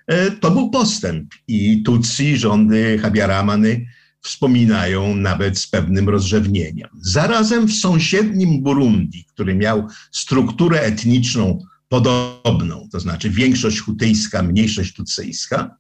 e, 0.07 0.31
to 0.31 0.51
był 0.51 0.69
postęp 0.69 1.33
i 1.47 1.83
Tutsi, 1.83 2.37
rządy 2.37 2.99
Habiaramany 3.01 3.85
wspominają 4.21 5.15
nawet 5.15 5.59
z 5.59 5.67
pewnym 5.67 6.09
rozrzewnieniem. 6.09 6.89
Zarazem 7.01 7.67
w 7.67 7.73
sąsiednim 7.73 8.63
Burundi, 8.63 9.25
który 9.25 9.55
miał 9.55 9.87
strukturę 10.11 10.81
etniczną 10.81 11.59
podobną, 11.89 12.87
to 12.91 12.99
znaczy 12.99 13.29
większość 13.29 13.79
hutyjska, 13.79 14.43
mniejszość 14.43 14.93
tutsyjska, 14.93 15.77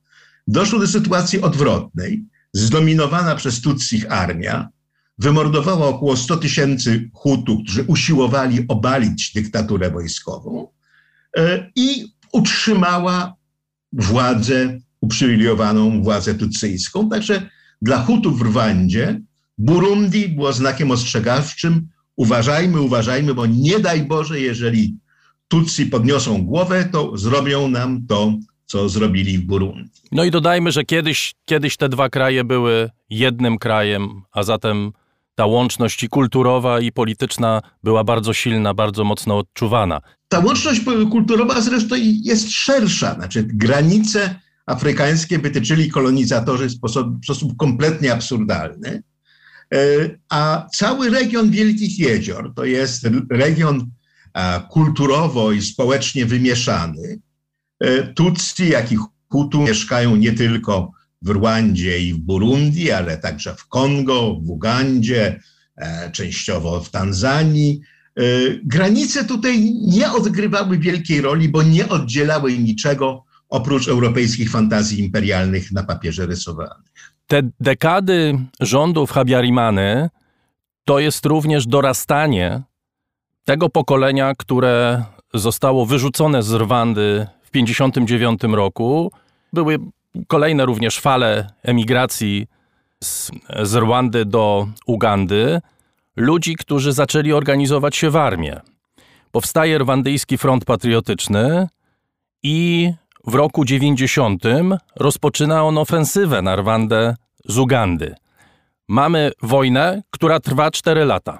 doszło 0.47 0.79
do 0.79 0.87
sytuacji 0.87 1.41
odwrotnej. 1.41 2.23
Zdominowana 2.53 3.35
przez 3.35 3.61
Tutsich 3.61 4.11
armia 4.11 4.69
wymordowała 5.23 5.87
około 5.87 6.17
100 6.17 6.37
tysięcy 6.37 7.09
Hutów, 7.13 7.59
którzy 7.63 7.83
usiłowali 7.83 8.65
obalić 8.67 9.33
dyktaturę 9.33 9.91
wojskową 9.91 10.67
e, 11.37 11.71
i 11.75 12.13
utrzymała 12.31 13.35
władzę, 13.93 14.79
uprzywilejowaną 15.01 16.03
władzę 16.03 16.35
tutsyjską. 16.35 17.09
Także 17.09 17.49
dla 17.81 18.01
Hutów 18.01 18.39
w 18.39 18.41
Rwandzie 18.41 19.21
Burundi 19.57 20.29
było 20.29 20.53
znakiem 20.53 20.91
ostrzegawczym. 20.91 21.87
Uważajmy, 22.15 22.81
uważajmy, 22.81 23.33
bo 23.33 23.45
nie 23.45 23.79
daj 23.79 24.03
Boże, 24.03 24.39
jeżeli 24.39 24.97
Tutsi 25.47 25.85
podniosą 25.85 26.45
głowę, 26.45 26.89
to 26.91 27.17
zrobią 27.17 27.67
nam 27.67 28.07
to, 28.07 28.33
co 28.65 28.89
zrobili 28.89 29.37
w 29.37 29.45
Burundi. 29.45 29.89
No 30.11 30.23
i 30.23 30.31
dodajmy, 30.31 30.71
że 30.71 30.83
kiedyś, 30.83 31.33
kiedyś 31.45 31.77
te 31.77 31.89
dwa 31.89 32.09
kraje 32.09 32.43
były 32.43 32.89
jednym 33.09 33.57
krajem, 33.57 34.21
a 34.31 34.43
zatem 34.43 34.91
ta 35.35 35.45
łączność 35.45 36.03
i 36.03 36.09
kulturowa, 36.09 36.79
i 36.79 36.91
polityczna 36.91 37.61
była 37.83 38.03
bardzo 38.03 38.33
silna, 38.33 38.73
bardzo 38.73 39.03
mocno 39.03 39.37
odczuwana. 39.37 40.01
Ta 40.27 40.39
łączność 40.39 40.81
kulturowa 41.11 41.61
zresztą 41.61 41.95
jest 42.23 42.51
szersza. 42.51 43.13
Znaczy, 43.13 43.43
granice 43.43 44.39
afrykańskie 44.65 45.39
wytyczyli 45.39 45.89
kolonizatorzy 45.89 46.67
w 46.67 46.71
sposób, 46.71 47.21
w 47.21 47.25
sposób 47.25 47.57
kompletnie 47.57 48.13
absurdalny. 48.13 49.03
E, 49.73 49.77
a 50.29 50.67
cały 50.73 51.09
region 51.09 51.49
Wielkich 51.49 51.99
Jezior 51.99 52.53
to 52.55 52.65
jest 52.65 53.07
region 53.31 53.91
kulturowo 54.69 55.51
i 55.51 55.61
społecznie 55.61 56.25
wymieszany. 56.25 57.19
E, 57.79 58.03
Tutsi, 58.03 58.69
jak 58.69 58.91
i 58.91 58.97
Hutu 59.29 59.61
mieszkają 59.61 60.15
nie 60.15 60.33
tylko 60.33 60.91
w 61.23 61.29
Rwandzie 61.29 61.99
i 61.99 62.13
w 62.13 62.17
Burundi, 62.17 62.91
ale 62.91 63.17
także 63.17 63.55
w 63.55 63.67
Kongo, 63.67 64.39
w 64.41 64.49
Ugandzie, 64.49 65.39
e, 65.75 66.11
częściowo 66.11 66.79
w 66.83 66.89
Tanzanii. 66.89 67.81
E, 68.15 68.21
granice 68.63 69.25
tutaj 69.25 69.73
nie 69.87 70.11
odgrywały 70.11 70.77
wielkiej 70.77 71.21
roli, 71.21 71.49
bo 71.49 71.63
nie 71.63 71.89
oddzielały 71.89 72.57
niczego 72.57 73.23
oprócz 73.49 73.87
europejskich 73.87 74.51
fantazji 74.51 74.99
imperialnych 74.99 75.71
na 75.71 75.83
papierze 75.83 76.25
rysowanych. 76.25 77.13
Te 77.27 77.41
dekady 77.59 78.39
rządów 78.59 79.11
Habyarimany 79.11 80.09
to 80.85 80.99
jest 80.99 81.25
również 81.25 81.67
dorastanie 81.67 82.61
tego 83.45 83.69
pokolenia, 83.69 84.33
które 84.37 85.03
zostało 85.33 85.85
wyrzucone 85.85 86.43
z 86.43 86.53
Rwandy 86.53 87.27
w 87.41 87.51
1959 87.51 88.55
roku. 88.55 89.11
Były 89.53 89.79
kolejne 90.27 90.65
również 90.65 90.99
fale 90.99 91.49
emigracji 91.63 92.47
z, 93.03 93.31
z 93.63 93.75
Rwandy 93.75 94.25
do 94.25 94.67
Ugandy 94.85 95.61
ludzi, 96.15 96.55
którzy 96.55 96.93
zaczęli 96.93 97.33
organizować 97.33 97.95
się 97.95 98.09
w 98.09 98.15
armię. 98.15 98.61
Powstaje 99.31 99.77
Rwandyjski 99.77 100.37
Front 100.37 100.65
Patriotyczny 100.65 101.67
i 102.43 102.89
w 103.27 103.33
roku 103.33 103.65
90 103.65 104.43
rozpoczyna 104.95 105.63
on 105.63 105.77
ofensywę 105.77 106.41
na 106.41 106.55
Rwandę 106.55 107.15
z 107.45 107.57
Ugandy. 107.57 108.15
Mamy 108.87 109.31
wojnę, 109.41 110.03
która 110.09 110.39
trwa 110.39 110.71
4 110.71 111.05
lata. 111.05 111.39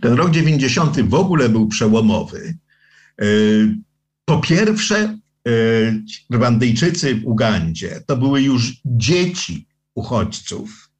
Ten 0.00 0.12
rok 0.12 0.30
90 0.30 1.00
w 1.00 1.14
ogóle 1.14 1.48
był 1.48 1.68
przełomowy. 1.68 2.54
E, 3.20 3.24
po 4.24 4.38
pierwsze, 4.38 5.18
Rwandyjczycy 6.30 7.14
w 7.14 7.26
Ugandzie 7.26 8.02
to 8.06 8.16
były 8.16 8.42
już 8.42 8.72
dzieci 8.84 9.66
uchodźców. 9.94 10.90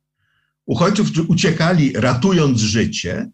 Uchodźców, 0.67 1.07
którzy 1.07 1.23
uciekali 1.23 1.93
ratując 1.93 2.61
życie 2.61 3.31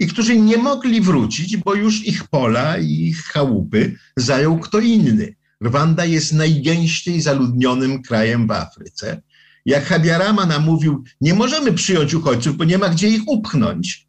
i 0.00 0.06
którzy 0.06 0.38
nie 0.38 0.56
mogli 0.56 1.00
wrócić, 1.00 1.56
bo 1.56 1.74
już 1.74 2.06
ich 2.06 2.28
pola 2.28 2.78
i 2.78 2.90
ich 2.90 3.22
chałupy 3.22 3.98
zajął 4.16 4.58
kto 4.58 4.80
inny. 4.80 5.36
Rwanda 5.64 6.04
jest 6.04 6.32
najgęściej 6.32 7.20
zaludnionym 7.20 8.02
krajem 8.02 8.46
w 8.46 8.50
Afryce. 8.50 9.22
Jak 9.66 9.84
Habiarama 9.84 10.46
namówił, 10.46 11.04
nie 11.20 11.34
możemy 11.34 11.72
przyjąć 11.72 12.14
uchodźców, 12.14 12.56
bo 12.56 12.64
nie 12.64 12.78
ma 12.78 12.88
gdzie 12.88 13.08
ich 13.08 13.22
upchnąć, 13.26 14.08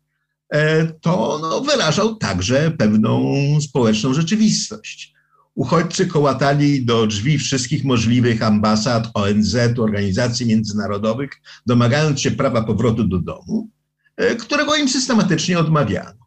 e, 0.49 0.87
to 0.87 1.39
no, 1.41 1.61
wyrażał 1.61 2.15
także 2.15 2.71
pewną 2.71 3.35
społeczną 3.61 4.13
rzeczywistość. 4.13 5.14
Uchodźcy 5.55 6.07
kołatali 6.07 6.85
do 6.85 7.07
drzwi 7.07 7.37
wszystkich 7.37 7.83
możliwych 7.83 8.43
ambasad, 8.43 9.07
ONZ, 9.13 9.55
organizacji 9.77 10.45
międzynarodowych, 10.45 11.29
domagając 11.65 12.21
się 12.21 12.31
prawa 12.31 12.63
powrotu 12.63 13.03
do 13.03 13.19
domu, 13.19 13.69
e, 14.17 14.35
którego 14.35 14.75
im 14.75 14.89
systematycznie 14.89 15.59
odmawiano. 15.59 16.25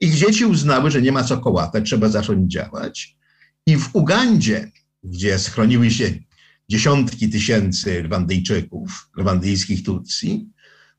Ich 0.00 0.14
dzieci 0.14 0.44
uznały, 0.44 0.90
że 0.90 1.02
nie 1.02 1.12
ma 1.12 1.24
co 1.24 1.38
kołatać, 1.38 1.84
trzeba 1.84 2.08
zacząć 2.08 2.52
działać. 2.52 3.16
I 3.66 3.76
w 3.76 3.90
Ugandzie, 3.92 4.72
gdzie 5.04 5.38
schroniły 5.38 5.90
się 5.90 6.10
dziesiątki 6.68 7.30
tysięcy 7.30 8.02
Rwandyjczyków, 8.02 9.10
rwandyjskich 9.18 9.84
Tutsi, 9.84 10.48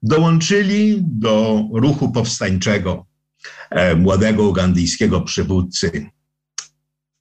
dołączyli 0.04 0.98
do 1.02 1.64
ruchu 1.74 2.12
powstańczego 2.12 3.06
e, 3.70 3.96
młodego 3.96 4.50
ugandyjskiego 4.50 5.22
przywódcy 5.22 6.10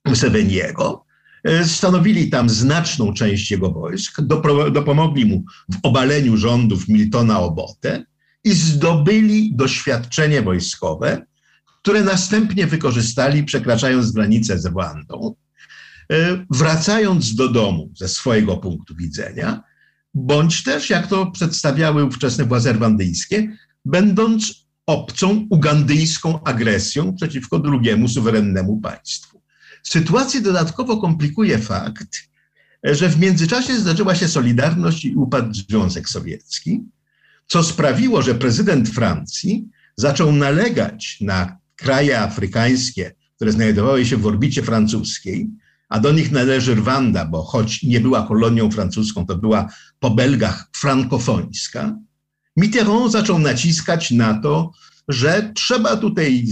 Museveniego. 0.04 1.04
E, 1.45 1.64
stanowili 1.64 2.30
tam 2.30 2.49
znaczną 2.50 3.14
część 3.14 3.50
jego 3.50 3.71
wojsk, 3.71 4.21
dopomogli 4.73 5.26
mu 5.26 5.45
w 5.73 5.78
obaleniu 5.83 6.37
rządów 6.37 6.88
Miltona 6.88 7.40
Obote 7.40 8.04
i 8.45 8.52
zdobyli 8.52 9.54
doświadczenie 9.54 10.42
wojskowe, 10.42 11.26
które 11.83 12.04
następnie 12.04 12.66
wykorzystali, 12.66 13.45
przekraczając 13.45 14.12
granicę 14.12 14.59
z 14.59 14.66
Rwandą, 14.66 15.35
e, 16.12 16.45
wracając 16.50 17.35
do 17.35 17.49
domu 17.49 17.92
ze 17.97 18.09
swojego 18.09 18.57
punktu 18.57 18.97
widzenia, 18.97 19.62
bądź 20.14 20.62
też, 20.62 20.90
jak 20.90 21.07
to 21.07 21.30
przedstawiały 21.30 22.04
ówczesne 22.04 22.45
władze 22.45 22.73
rwandyjskie, 22.73 23.57
będąc 23.85 24.66
obcą 24.87 25.47
ugandyjską 25.50 26.45
agresją 26.45 27.14
przeciwko 27.14 27.59
drugiemu 27.59 28.09
suwerennemu 28.09 28.80
państwu. 28.80 29.39
Sytuację 29.82 30.40
dodatkowo 30.40 30.96
komplikuje 30.96 31.58
fakt, 31.58 32.28
że 32.84 33.08
w 33.08 33.20
międzyczasie 33.20 33.80
zdarzyła 33.80 34.14
się 34.14 34.28
Solidarność 34.28 35.04
i 35.04 35.14
upadł 35.14 35.54
Związek 35.54 36.08
Sowiecki, 36.08 36.80
co 37.46 37.62
sprawiło, 37.62 38.22
że 38.22 38.34
prezydent 38.34 38.88
Francji 38.88 39.69
zaczął 39.97 40.32
nalegać 40.32 41.19
na 41.21 41.58
kraje 41.76 42.21
afrykańskie, 42.21 43.14
które 43.36 43.52
znajdowały 43.52 44.06
się 44.06 44.16
w 44.16 44.26
orbicie 44.26 44.62
francuskiej, 44.62 45.49
a 45.88 46.00
do 46.00 46.12
nich 46.12 46.32
należy 46.32 46.75
Rwanda, 46.75 47.25
bo 47.25 47.43
choć 47.43 47.82
nie 47.82 48.00
była 48.00 48.26
kolonią 48.26 48.71
francuską, 48.71 49.26
to 49.26 49.36
była 49.36 49.73
po 50.00 50.10
Belgach 50.10 50.69
frankofońska, 50.76 51.97
Mitterrand 52.56 53.12
zaczął 53.12 53.38
naciskać 53.38 54.10
na 54.10 54.40
to, 54.40 54.73
że 55.08 55.52
trzeba 55.54 55.97
tutaj 55.97 56.45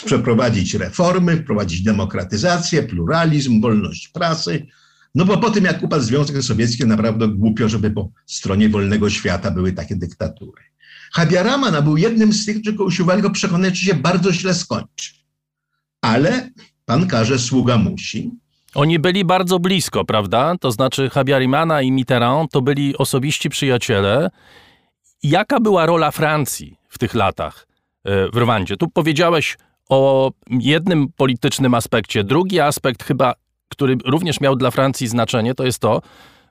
przeprowadzić 0.00 0.74
reformy, 0.74 1.36
wprowadzić 1.36 1.82
demokratyzację, 1.82 2.82
pluralizm, 2.82 3.60
wolność 3.60 4.08
prasy. 4.08 4.66
No 5.14 5.24
bo 5.24 5.38
po 5.38 5.50
tym, 5.50 5.64
jak 5.64 5.82
upadł 5.82 6.04
Związek 6.04 6.42
Sowiecki, 6.42 6.86
naprawdę 6.86 7.28
głupio, 7.28 7.68
żeby 7.68 7.90
po 7.90 8.10
stronie 8.26 8.68
wolnego 8.68 9.10
świata 9.10 9.50
były 9.50 9.72
takie 9.72 9.96
dyktatury. 9.96 10.62
Habiaramana 11.12 11.82
był 11.82 11.96
jednym 11.96 12.32
z 12.32 12.46
tych, 12.46 12.60
którzy 12.60 12.84
usiłowali 12.84 13.22
go 13.22 13.30
przekonać, 13.30 13.78
że 13.78 13.86
się 13.86 13.94
bardzo 13.94 14.32
źle 14.32 14.54
skończy. 14.54 15.12
Ale 16.00 16.50
pan 16.84 17.06
każe, 17.06 17.38
sługa 17.38 17.78
musi. 17.78 18.30
Oni 18.74 18.98
byli 18.98 19.24
bardzo 19.24 19.58
blisko, 19.58 20.04
prawda? 20.04 20.54
To 20.60 20.70
znaczy 20.70 21.10
Habiarimana 21.10 21.82
i 21.82 21.92
Mitterrand 21.92 22.50
to 22.50 22.62
byli 22.62 22.96
osobiści 22.96 23.50
przyjaciele. 23.50 24.30
Jaka 25.22 25.60
była 25.60 25.86
rola 25.86 26.10
Francji 26.10 26.76
w 26.88 26.98
tych 26.98 27.14
latach 27.14 27.66
e, 28.04 28.28
w 28.30 28.36
Rwandzie? 28.36 28.76
Tu 28.76 28.88
powiedziałeś 28.88 29.56
o 29.88 30.30
jednym 30.50 31.08
politycznym 31.16 31.74
aspekcie. 31.74 32.24
Drugi 32.24 32.60
aspekt 32.60 33.02
chyba, 33.04 33.34
który 33.68 33.96
również 34.04 34.40
miał 34.40 34.56
dla 34.56 34.70
Francji 34.70 35.08
znaczenie, 35.08 35.54
to 35.54 35.64
jest 35.64 35.78
to, 35.78 36.02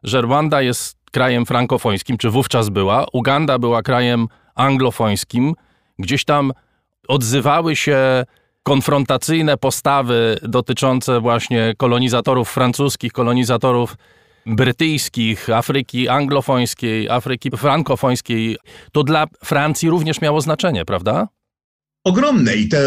że 0.03 0.21
Rwanda 0.21 0.61
jest 0.61 0.97
krajem 1.11 1.45
frankofońskim, 1.45 2.17
czy 2.17 2.29
wówczas 2.29 2.69
była. 2.69 3.05
Uganda 3.13 3.59
była 3.59 3.81
krajem 3.81 4.27
anglofońskim. 4.55 5.53
Gdzieś 5.99 6.25
tam 6.25 6.51
odzywały 7.07 7.75
się 7.75 8.25
konfrontacyjne 8.63 9.57
postawy 9.57 10.37
dotyczące 10.43 11.19
właśnie 11.19 11.73
kolonizatorów 11.77 12.49
francuskich, 12.49 13.11
kolonizatorów 13.11 13.95
brytyjskich, 14.45 15.49
Afryki 15.49 16.09
anglofońskiej, 16.09 17.09
Afryki 17.09 17.51
frankofońskiej. 17.57 18.57
To 18.91 19.03
dla 19.03 19.25
Francji 19.45 19.89
również 19.89 20.21
miało 20.21 20.41
znaczenie, 20.41 20.85
prawda? 20.85 21.27
Ogromne 22.03 22.55
i 22.55 22.67
te 22.67 22.81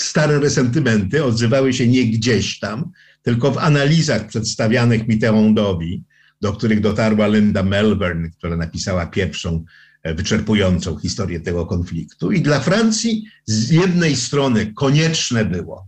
stare 0.00 0.38
resentymenty 0.38 1.24
odzywały 1.24 1.72
się 1.72 1.86
nie 1.86 2.06
gdzieś 2.06 2.58
tam, 2.58 2.90
tylko 3.22 3.50
w 3.50 3.58
analizach 3.58 4.26
przedstawianych 4.26 5.08
Mitterrandowi, 5.08 6.04
do 6.40 6.52
których 6.52 6.80
dotarła 6.80 7.26
Linda 7.26 7.62
Melbourne, 7.62 8.30
która 8.30 8.56
napisała 8.56 9.06
pierwszą 9.06 9.64
e, 10.02 10.14
wyczerpującą 10.14 10.98
historię 10.98 11.40
tego 11.40 11.66
konfliktu. 11.66 12.32
I 12.32 12.40
dla 12.40 12.60
Francji 12.60 13.24
z 13.44 13.70
jednej 13.70 14.16
strony 14.16 14.72
konieczne 14.74 15.44
było, 15.44 15.86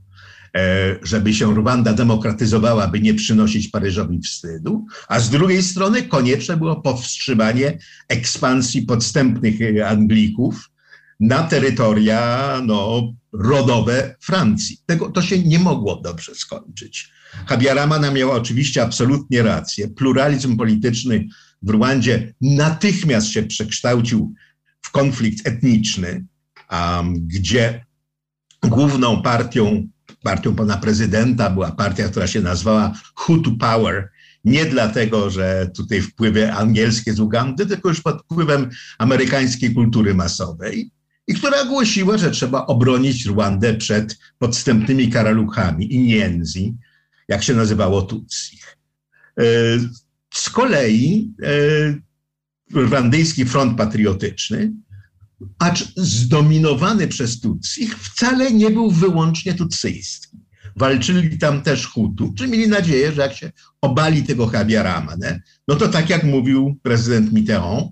e, 0.57 0.97
żeby 1.03 1.35
się 1.35 1.55
Rwanda 1.55 1.93
demokratyzowała, 1.93 2.89
by 2.89 3.01
nie 3.01 3.15
przynosić 3.15 3.69
Paryżowi 3.69 4.21
wstydu, 4.21 4.87
a 5.09 5.21
z 5.21 5.31
drugiej 5.31 5.63
strony 5.63 6.03
konieczne 6.03 6.57
było 6.57 6.77
powstrzymanie 6.81 7.79
ekspansji 8.09 8.83
podstępnych 8.83 9.63
e, 9.63 9.89
Anglików, 9.89 10.72
na 11.23 11.43
terytoria 11.43 12.61
no, 12.67 13.13
rodowe 13.33 14.17
Francji. 14.21 14.79
Tego, 14.87 15.11
to 15.11 15.23
się 15.23 15.39
nie 15.39 15.59
mogło 15.59 15.97
dobrze 15.97 16.35
skończyć. 16.35 17.11
Habiaramana 17.47 18.11
miała 18.11 18.35
oczywiście 18.35 18.83
absolutnie 18.83 19.43
rację. 19.43 19.89
Pluralizm 19.89 20.57
polityczny 20.57 21.27
w 21.63 21.71
Rwandzie 21.71 22.35
natychmiast 22.41 23.27
się 23.27 23.43
przekształcił 23.43 24.35
w 24.81 24.91
konflikt 24.91 25.47
etniczny, 25.47 26.25
um, 26.71 27.27
gdzie 27.27 27.85
główną 28.63 29.23
partią, 29.23 29.89
partią 30.23 30.55
pana 30.55 30.77
prezydenta 30.77 31.51
była 31.51 31.71
partia, 31.73 32.09
która 32.09 32.27
się 32.27 32.41
nazywała 32.41 32.93
Hutu 33.15 33.57
Power, 33.57 34.11
nie 34.45 34.65
dlatego, 34.65 35.31
że 35.31 35.71
tutaj 35.77 36.03
wpływy 36.03 36.53
angielskie 36.53 37.15
z 37.15 37.21
Ugandy, 37.21 37.67
tylko 37.67 37.89
już 37.89 38.01
pod 38.01 38.23
wpływem 38.23 38.71
amerykańskiej 38.99 39.75
kultury 39.75 40.15
masowej 40.15 40.91
i 41.33 41.35
która 41.35 41.65
głosiła, 41.65 42.19
że 42.19 42.31
trzeba 42.31 42.67
obronić 42.67 43.27
Rwandę 43.27 43.75
przed 43.75 44.19
podstępnymi 44.39 45.11
karaluchami 45.11 45.95
i 45.95 45.99
nienzi, 45.99 46.75
jak 47.29 47.43
się 47.43 47.55
nazywało 47.55 48.03
Tutsi. 48.03 48.59
E, 49.39 49.43
z 50.35 50.51
kolei 50.51 51.35
e, 51.43 52.81
Rwandyjski 52.81 53.45
Front 53.45 53.79
Patriotyczny, 53.79 54.73
acz 55.59 55.85
zdominowany 55.97 57.09
przez 57.09 57.41
Tutsi, 57.41 57.89
wcale 57.89 58.53
nie 58.53 58.71
był 58.71 58.91
wyłącznie 58.91 59.55
tutsyjski. 59.55 60.37
Walczyli 60.77 61.39
tam 61.39 61.63
też 61.63 61.87
Hutu, 61.87 62.35
czy 62.39 62.49
mieli 62.49 62.69
nadzieję, 62.69 63.13
że 63.13 63.23
jak 63.23 63.35
się 63.35 63.53
obali 63.81 64.23
tego 64.23 64.47
Habiaramanę, 64.47 65.41
no 65.69 65.77
to 65.77 65.89
tak 65.89 66.11
jak 66.11 66.25
mówił 66.25 66.79
prezydent 66.83 67.33
Mitterrand, 67.33 67.91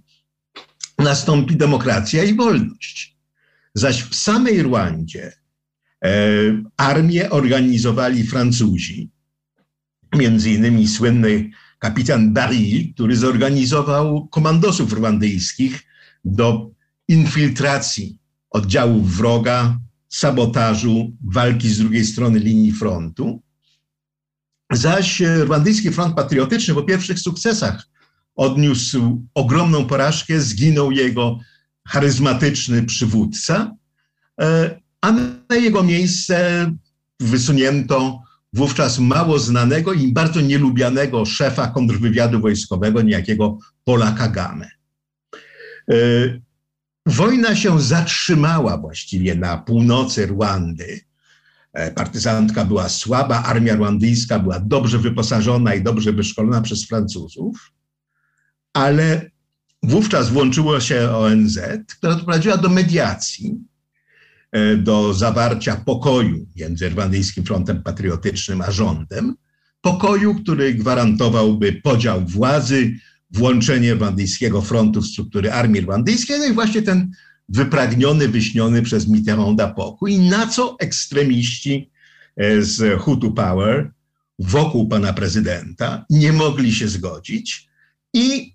nastąpi 0.99 1.57
demokracja 1.57 2.25
i 2.25 2.35
wolność. 2.35 3.20
Zaś 3.75 4.03
w 4.03 4.15
samej 4.15 4.63
Rwandzie 4.63 5.33
Armię 6.77 7.31
organizowali 7.31 8.27
Francuzi, 8.27 9.11
między 10.17 10.51
innymi 10.51 10.89
słynny 10.89 11.51
kapitan 11.79 12.33
Barry, 12.33 12.93
który 12.95 13.17
zorganizował 13.17 14.29
komandosów 14.29 14.93
rwandyjskich 14.93 15.83
do 16.25 16.71
infiltracji 17.09 18.19
oddziałów 18.51 19.17
wroga, 19.17 19.79
sabotażu, 20.09 21.17
walki 21.25 21.69
z 21.69 21.79
drugiej 21.79 22.07
strony 22.07 22.39
linii 22.39 22.73
frontu. 22.73 23.43
Zaś 24.73 25.21
Rwandyjski 25.21 25.91
Front 25.91 26.15
Patriotyczny 26.15 26.75
po 26.75 26.83
pierwszych 26.83 27.19
sukcesach 27.19 27.89
odniósł 28.35 29.27
ogromną 29.35 29.87
porażkę, 29.87 30.41
zginął 30.41 30.93
jego 30.93 31.39
charyzmatyczny 31.89 32.83
przywódca, 32.83 33.75
e, 34.41 34.81
a 35.01 35.13
na 35.13 35.57
jego 35.57 35.83
miejsce 35.83 36.67
wysunięto 37.21 38.23
wówczas 38.53 38.99
mało 38.99 39.39
znanego 39.39 39.93
i 39.93 40.13
bardzo 40.13 40.41
nielubianego 40.41 41.25
szefa 41.25 41.67
kontrwywiadu 41.67 42.41
wojskowego, 42.41 43.03
niejakiego 43.03 43.59
Pola 43.85 44.13
Kagame. 44.13 44.71
E, 45.91 45.95
wojna 47.07 47.57
się 47.57 47.81
zatrzymała 47.81 48.79
właściwie 48.79 49.35
na 49.35 49.59
północy 49.59 50.27
Rwandy. 50.27 51.01
E, 51.73 51.91
partyzantka 51.91 52.65
była 52.65 52.89
słaba, 52.89 53.43
armia 53.43 53.75
rwandyjska 53.75 54.39
była 54.39 54.61
dobrze 54.61 54.99
wyposażona 54.99 55.75
i 55.75 55.83
dobrze 55.83 56.13
wyszkolona 56.13 56.61
przez 56.61 56.87
Francuzów, 56.87 57.73
ale 58.73 59.31
wówczas 59.83 60.31
włączyło 60.31 60.81
się 60.81 61.11
ONZ, 61.11 61.59
która 61.89 62.15
doprowadziła 62.15 62.57
do 62.57 62.69
mediacji 62.69 63.71
E, 64.53 64.77
do 64.77 65.15
zawarcia 65.15 65.77
pokoju 65.77 66.47
między 66.57 66.89
Rwandyjskim 66.89 67.45
Frontem 67.45 67.83
Patriotycznym 67.83 68.61
a 68.61 68.71
rządem, 68.71 69.35
pokoju, 69.81 70.35
który 70.35 70.75
gwarantowałby 70.75 71.73
podział 71.73 72.27
władzy, 72.27 72.95
włączenie 73.31 73.95
Rwandyjskiego 73.95 74.63
Frontu 74.63 75.01
w 75.01 75.07
struktury 75.07 75.53
armii 75.53 75.81
rwandyjskiej, 75.81 76.39
no 76.39 76.45
i 76.45 76.53
właśnie 76.53 76.83
ten 76.83 77.11
wypragniony, 77.49 78.29
wyśniony 78.29 78.83
przez 78.83 79.09
Mitterranda 79.09 79.69
pokój, 79.69 80.19
na 80.19 80.47
co 80.47 80.77
ekstremiści 80.81 81.91
e, 82.37 82.63
z 82.63 83.01
Hutu 83.01 83.33
Power 83.33 83.91
wokół 84.39 84.89
pana 84.89 85.13
prezydenta 85.13 86.05
nie 86.11 86.33
mogli 86.33 86.75
się 86.75 86.89
zgodzić 86.89 87.69
i 88.15 88.55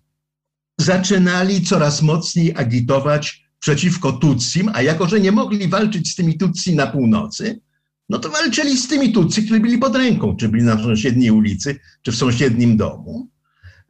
zaczynali 0.77 1.61
coraz 1.61 2.01
mocniej 2.01 2.53
agitować 2.55 3.45
przeciwko 3.59 4.11
Tutsim, 4.11 4.71
a 4.73 4.81
jako, 4.81 5.09
że 5.09 5.19
nie 5.19 5.31
mogli 5.31 5.67
walczyć 5.67 6.11
z 6.11 6.15
tymi 6.15 6.37
Tutsi 6.37 6.75
na 6.75 6.87
północy, 6.87 7.61
no 8.09 8.19
to 8.19 8.29
walczyli 8.29 8.77
z 8.77 8.87
tymi 8.87 9.11
Tutsi, 9.11 9.43
którzy 9.43 9.59
byli 9.59 9.77
pod 9.77 9.95
ręką, 9.95 10.35
czy 10.35 10.49
byli 10.49 10.63
na 10.63 10.83
sąsiedniej 10.83 11.31
ulicy, 11.31 11.79
czy 12.01 12.11
w 12.11 12.15
sąsiednim 12.15 12.77
domu. 12.77 13.29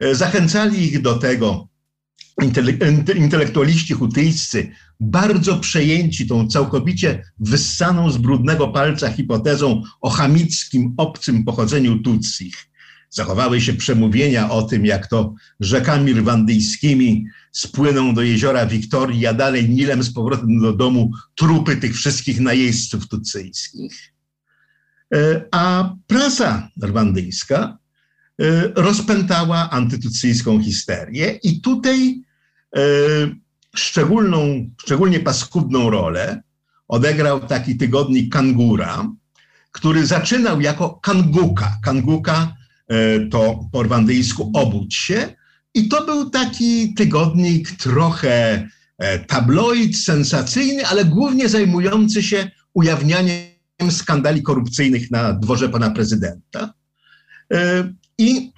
E, 0.00 0.14
zachęcali 0.14 0.84
ich 0.84 1.02
do 1.02 1.14
tego 1.14 1.68
intelektualiści 3.16 3.94
hutyjscy, 3.94 4.70
bardzo 5.00 5.56
przejęci 5.56 6.26
tą 6.26 6.48
całkowicie 6.48 7.24
wyssaną 7.38 8.10
z 8.10 8.16
brudnego 8.16 8.68
palca 8.68 9.12
hipotezą 9.12 9.82
o 10.00 10.10
chamickim, 10.10 10.94
obcym 10.96 11.44
pochodzeniu 11.44 11.98
Tutsich. 11.98 12.68
Zachowały 13.16 13.60
się 13.60 13.74
przemówienia 13.74 14.50
o 14.50 14.62
tym, 14.62 14.86
jak 14.86 15.06
to 15.06 15.34
rzekami 15.60 16.14
rwandyjskimi 16.14 17.26
spłyną 17.52 18.14
do 18.14 18.22
jeziora 18.22 18.66
Wiktorii, 18.66 19.26
a 19.26 19.34
dalej 19.34 19.68
Nilem 19.68 20.02
z 20.02 20.12
powrotem 20.12 20.60
do 20.60 20.72
domu 20.72 21.10
trupy 21.34 21.76
tych 21.76 21.96
wszystkich 21.96 22.40
najeźdźców 22.40 23.08
tucyjskich. 23.08 24.12
E, 25.14 25.44
a 25.50 25.94
prasa 26.06 26.68
rwandyjska 26.82 27.78
e, 28.40 28.68
rozpętała 28.74 29.70
antytucyjską 29.70 30.62
histerię 30.62 31.38
i 31.42 31.60
tutaj 31.60 32.22
e, 32.76 32.80
szczególną, 33.76 34.70
szczególnie 34.80 35.20
paskudną 35.20 35.90
rolę 35.90 36.42
odegrał 36.88 37.46
taki 37.46 37.76
tygodnik 37.76 38.32
Kangura, 38.32 39.12
który 39.72 40.06
zaczynał 40.06 40.60
jako 40.60 40.90
Kanguka. 40.90 41.78
Kanguka 41.82 42.56
to 43.30 43.68
po 43.72 43.82
rwandyjsku 43.82 44.50
obudź 44.54 44.96
się, 44.96 45.28
i 45.76 45.88
to 45.88 46.06
był 46.06 46.30
taki 46.30 46.94
tygodnik 46.94 47.70
trochę 47.70 48.68
e, 48.98 49.18
tabloid, 49.18 49.96
sensacyjny, 49.96 50.86
ale 50.86 51.04
głównie 51.04 51.48
zajmujący 51.48 52.22
się 52.22 52.50
ujawnianiem 52.74 53.90
skandali 53.90 54.42
korupcyjnych 54.42 55.10
na 55.10 55.32
dworze 55.32 55.68
pana 55.68 55.90
prezydenta. 55.90 56.74
E, 57.52 57.92
I 58.18 58.52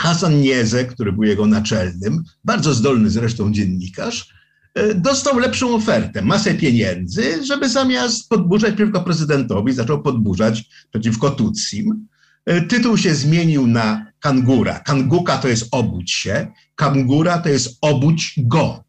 Hasan 0.00 0.40
Nieze, 0.40 0.84
który 0.84 1.12
był 1.12 1.22
jego 1.22 1.46
naczelnym, 1.46 2.24
bardzo 2.44 2.74
zdolny 2.74 3.10
zresztą 3.10 3.52
dziennikarz, 3.52 4.34
e, 4.74 4.94
dostał 4.94 5.38
lepszą 5.38 5.74
ofertę, 5.74 6.22
masę 6.22 6.54
pieniędzy, 6.54 7.44
żeby 7.44 7.68
zamiast 7.68 8.28
podburzać 8.28 8.74
przeciwko 8.74 9.00
prezydentowi, 9.00 9.72
zaczął 9.72 10.02
podburzać 10.02 10.64
przeciwko 10.90 11.30
Tutsim. 11.30 12.06
E, 12.46 12.60
tytuł 12.60 12.96
się 12.96 13.14
zmienił 13.14 13.66
na 13.66 14.12
Kangura. 14.20 14.78
Kanguka 14.78 15.38
to 15.38 15.48
jest 15.48 15.68
obudź 15.70 16.12
się, 16.12 16.46
Kangura 16.74 17.38
to 17.38 17.48
jest 17.48 17.78
obudź 17.80 18.34
go. 18.38 18.84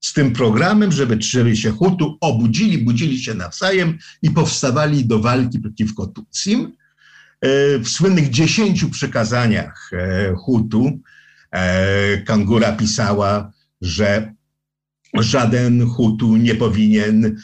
Z 0.00 0.12
tym 0.12 0.32
programem, 0.32 0.92
żeby, 0.92 1.16
żeby 1.20 1.56
się 1.56 1.70
Hutu 1.70 2.18
obudzili, 2.20 2.78
budzili 2.78 3.22
się 3.22 3.34
nawzajem 3.34 3.98
i 4.22 4.30
powstawali 4.30 5.04
do 5.04 5.18
walki 5.18 5.60
przeciwko 5.60 6.06
Tutsim. 6.06 6.72
E, 7.40 7.78
w 7.78 7.88
słynnych 7.88 8.30
dziesięciu 8.30 8.90
przykazaniach 8.90 9.90
e, 9.92 10.34
Hutu 10.34 11.00
Kangura 12.26 12.72
pisała, 12.72 13.52
że 13.80 14.34
żaden 15.14 15.86
Hutu 15.86 16.36
nie 16.36 16.54
powinien 16.54 17.36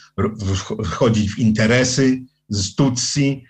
wchodzić 0.85 1.31
w 1.31 1.38
interesy 1.38 2.23
z 2.49 2.75
Tutsi, 2.75 3.44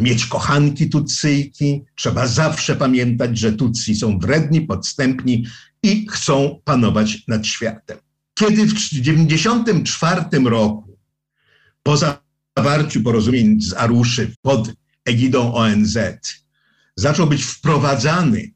mieć 0.00 0.26
kochanki 0.26 0.88
Tutsyjki. 0.88 1.82
Trzeba 1.94 2.26
zawsze 2.26 2.76
pamiętać, 2.76 3.38
że 3.38 3.52
Tutsi 3.52 3.96
są 3.96 4.18
wredni, 4.18 4.60
podstępni 4.60 5.46
i 5.82 6.06
chcą 6.10 6.60
panować 6.64 7.26
nad 7.28 7.46
światem. 7.46 7.98
Kiedy 8.34 8.66
w 8.66 8.74
1994 8.74 10.24
roku, 10.44 10.98
po 11.82 11.96
zawarciu 11.96 13.02
porozumień 13.02 13.60
z 13.60 13.74
Aruszy 13.74 14.34
pod 14.42 14.72
egidą 15.04 15.54
ONZ, 15.54 15.98
zaczął 16.96 17.26
być 17.26 17.44
wprowadzany 17.44 18.52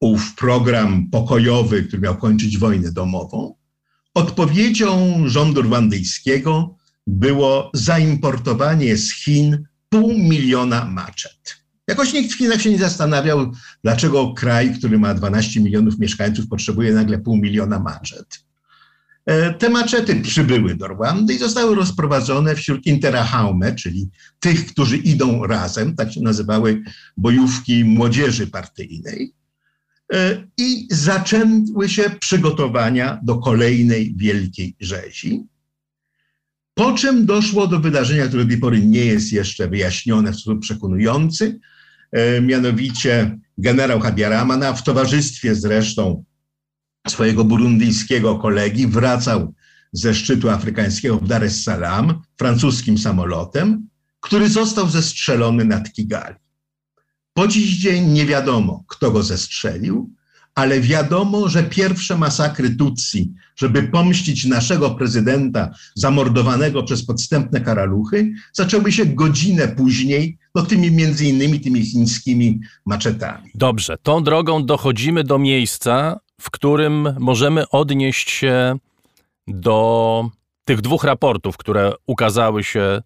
ów 0.00 0.34
program 0.34 1.10
pokojowy, 1.10 1.82
który 1.82 2.02
miał 2.02 2.16
kończyć 2.16 2.58
wojnę 2.58 2.92
domową, 2.92 3.54
odpowiedzią 4.14 5.16
rządu 5.26 5.62
rwandyjskiego 5.62 6.76
było 7.06 7.70
zaimportowanie 7.74 8.96
z 8.96 9.12
Chin 9.12 9.64
pół 9.92 10.18
miliona 10.18 10.84
maczet. 10.84 11.56
Jakoś 11.88 12.12
nikt 12.12 12.32
w 12.32 12.38
Chinach 12.38 12.62
się 12.62 12.70
nie 12.70 12.78
zastanawiał, 12.78 13.52
dlaczego 13.84 14.34
kraj, 14.34 14.74
który 14.74 14.98
ma 14.98 15.14
12 15.14 15.60
milionów 15.60 15.98
mieszkańców, 15.98 16.48
potrzebuje 16.48 16.92
nagle 16.92 17.18
pół 17.18 17.36
miliona 17.36 17.78
maczet. 17.78 18.26
E, 19.26 19.54
te 19.54 19.70
maczety 19.70 20.20
przybyły 20.20 20.74
do 20.74 20.88
Rwandy 20.88 21.34
i 21.34 21.38
zostały 21.38 21.74
rozprowadzone 21.74 22.54
wśród 22.54 22.86
interahaume, 22.86 23.74
czyli 23.74 24.08
tych, 24.40 24.66
którzy 24.66 24.96
idą 24.96 25.46
razem, 25.46 25.96
tak 25.96 26.12
się 26.12 26.20
nazywały 26.20 26.82
bojówki 27.16 27.84
młodzieży 27.84 28.46
partyjnej. 28.46 29.34
E, 30.12 30.46
I 30.58 30.88
zaczęły 30.90 31.88
się 31.88 32.10
przygotowania 32.20 33.20
do 33.22 33.38
kolejnej 33.38 34.14
wielkiej 34.16 34.76
rzezi. 34.80 35.51
Po 36.74 36.92
czym 36.92 37.26
doszło 37.26 37.66
do 37.66 37.80
wydarzenia, 37.80 38.26
które 38.26 38.44
do 38.44 38.50
tej 38.50 38.58
pory 38.58 38.86
nie 38.86 39.04
jest 39.04 39.32
jeszcze 39.32 39.68
wyjaśnione 39.68 40.32
w 40.32 40.36
sposób 40.36 40.60
przekonujący, 40.60 41.60
e, 42.12 42.40
mianowicie 42.40 43.38
generał 43.58 44.00
Habiaramana 44.00 44.72
w 44.72 44.84
towarzystwie 44.84 45.54
zresztą 45.54 46.24
swojego 47.08 47.44
burundyjskiego 47.44 48.38
kolegi 48.38 48.86
wracał 48.86 49.54
ze 49.92 50.14
szczytu 50.14 50.50
afrykańskiego 50.50 51.18
w 51.18 51.28
Dar 51.28 51.44
es 51.44 51.62
Salaam 51.62 52.22
francuskim 52.38 52.98
samolotem, 52.98 53.88
który 54.20 54.48
został 54.48 54.88
zestrzelony 54.88 55.64
nad 55.64 55.92
Kigali. 55.92 56.36
Po 57.34 57.48
dziś 57.48 57.76
dzień 57.78 58.06
nie 58.06 58.26
wiadomo, 58.26 58.84
kto 58.88 59.10
go 59.10 59.22
zestrzelił, 59.22 60.14
ale 60.54 60.80
wiadomo, 60.80 61.48
że 61.48 61.62
pierwsze 61.62 62.18
masakry 62.18 62.76
Tutsi, 62.76 63.32
żeby 63.56 63.82
pomścić 63.82 64.44
naszego 64.44 64.90
prezydenta 64.90 65.70
zamordowanego 65.94 66.82
przez 66.82 67.06
podstępne 67.06 67.60
karaluchy, 67.60 68.32
zaczęły 68.52 68.92
się 68.92 69.06
godzinę 69.06 69.68
później, 69.68 70.38
no 70.54 70.62
tymi 70.62 70.90
między 70.90 71.26
innymi 71.26 71.60
tymi 71.60 71.86
chińskimi 71.86 72.60
maczetami. 72.86 73.50
Dobrze, 73.54 73.96
tą 74.02 74.22
drogą 74.24 74.66
dochodzimy 74.66 75.24
do 75.24 75.38
miejsca, 75.38 76.20
w 76.40 76.50
którym 76.50 77.08
możemy 77.18 77.68
odnieść 77.68 78.30
się 78.30 78.78
do 79.48 80.30
tych 80.64 80.80
dwóch 80.80 81.04
raportów, 81.04 81.56
które 81.56 81.92
ukazały 82.06 82.64
się 82.64 83.02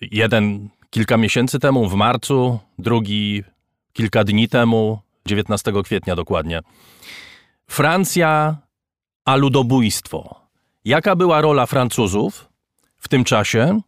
Jeden 0.00 0.68
kilka 0.90 1.16
miesięcy 1.16 1.58
temu, 1.58 1.88
w 1.88 1.94
marcu, 1.94 2.58
drugi 2.78 3.42
kilka 3.92 4.24
dni 4.24 4.48
temu, 4.48 4.98
19 5.26 5.72
kwietnia 5.84 6.16
dokładnie. 6.16 6.60
Francja, 7.66 8.56
a 9.24 9.36
ludobójstwo. 9.36 10.40
Jaka 10.84 11.16
była 11.16 11.40
rola 11.40 11.66
Francuzów 11.66 12.48
w 12.96 13.08
tym 13.08 13.24
czasie? 13.24 13.80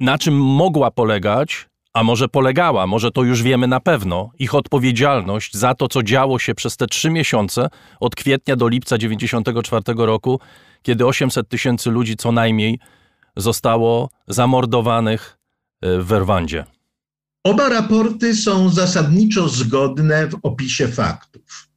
Na 0.00 0.18
czym 0.18 0.40
mogła 0.40 0.90
polegać, 0.90 1.68
a 1.92 2.02
może 2.02 2.28
polegała, 2.28 2.86
może 2.86 3.10
to 3.10 3.22
już 3.22 3.42
wiemy 3.42 3.66
na 3.66 3.80
pewno, 3.80 4.30
ich 4.38 4.54
odpowiedzialność 4.54 5.54
za 5.54 5.74
to, 5.74 5.88
co 5.88 6.02
działo 6.02 6.38
się 6.38 6.54
przez 6.54 6.76
te 6.76 6.86
trzy 6.86 7.10
miesiące 7.10 7.68
od 8.00 8.14
kwietnia 8.14 8.56
do 8.56 8.68
lipca 8.68 8.96
1994 8.96 10.06
roku, 10.06 10.40
kiedy 10.82 11.06
800 11.06 11.48
tysięcy 11.48 11.90
ludzi 11.90 12.16
co 12.16 12.32
najmniej 12.32 12.78
zostało 13.36 14.08
zamordowanych 14.26 15.38
e, 15.82 15.98
w 15.98 16.12
Rwandzie. 16.12 16.64
Oba 17.44 17.68
raporty 17.68 18.36
są 18.36 18.70
zasadniczo 18.70 19.48
zgodne 19.48 20.28
w 20.28 20.38
opisie 20.42 20.88
faktów. 20.88 21.68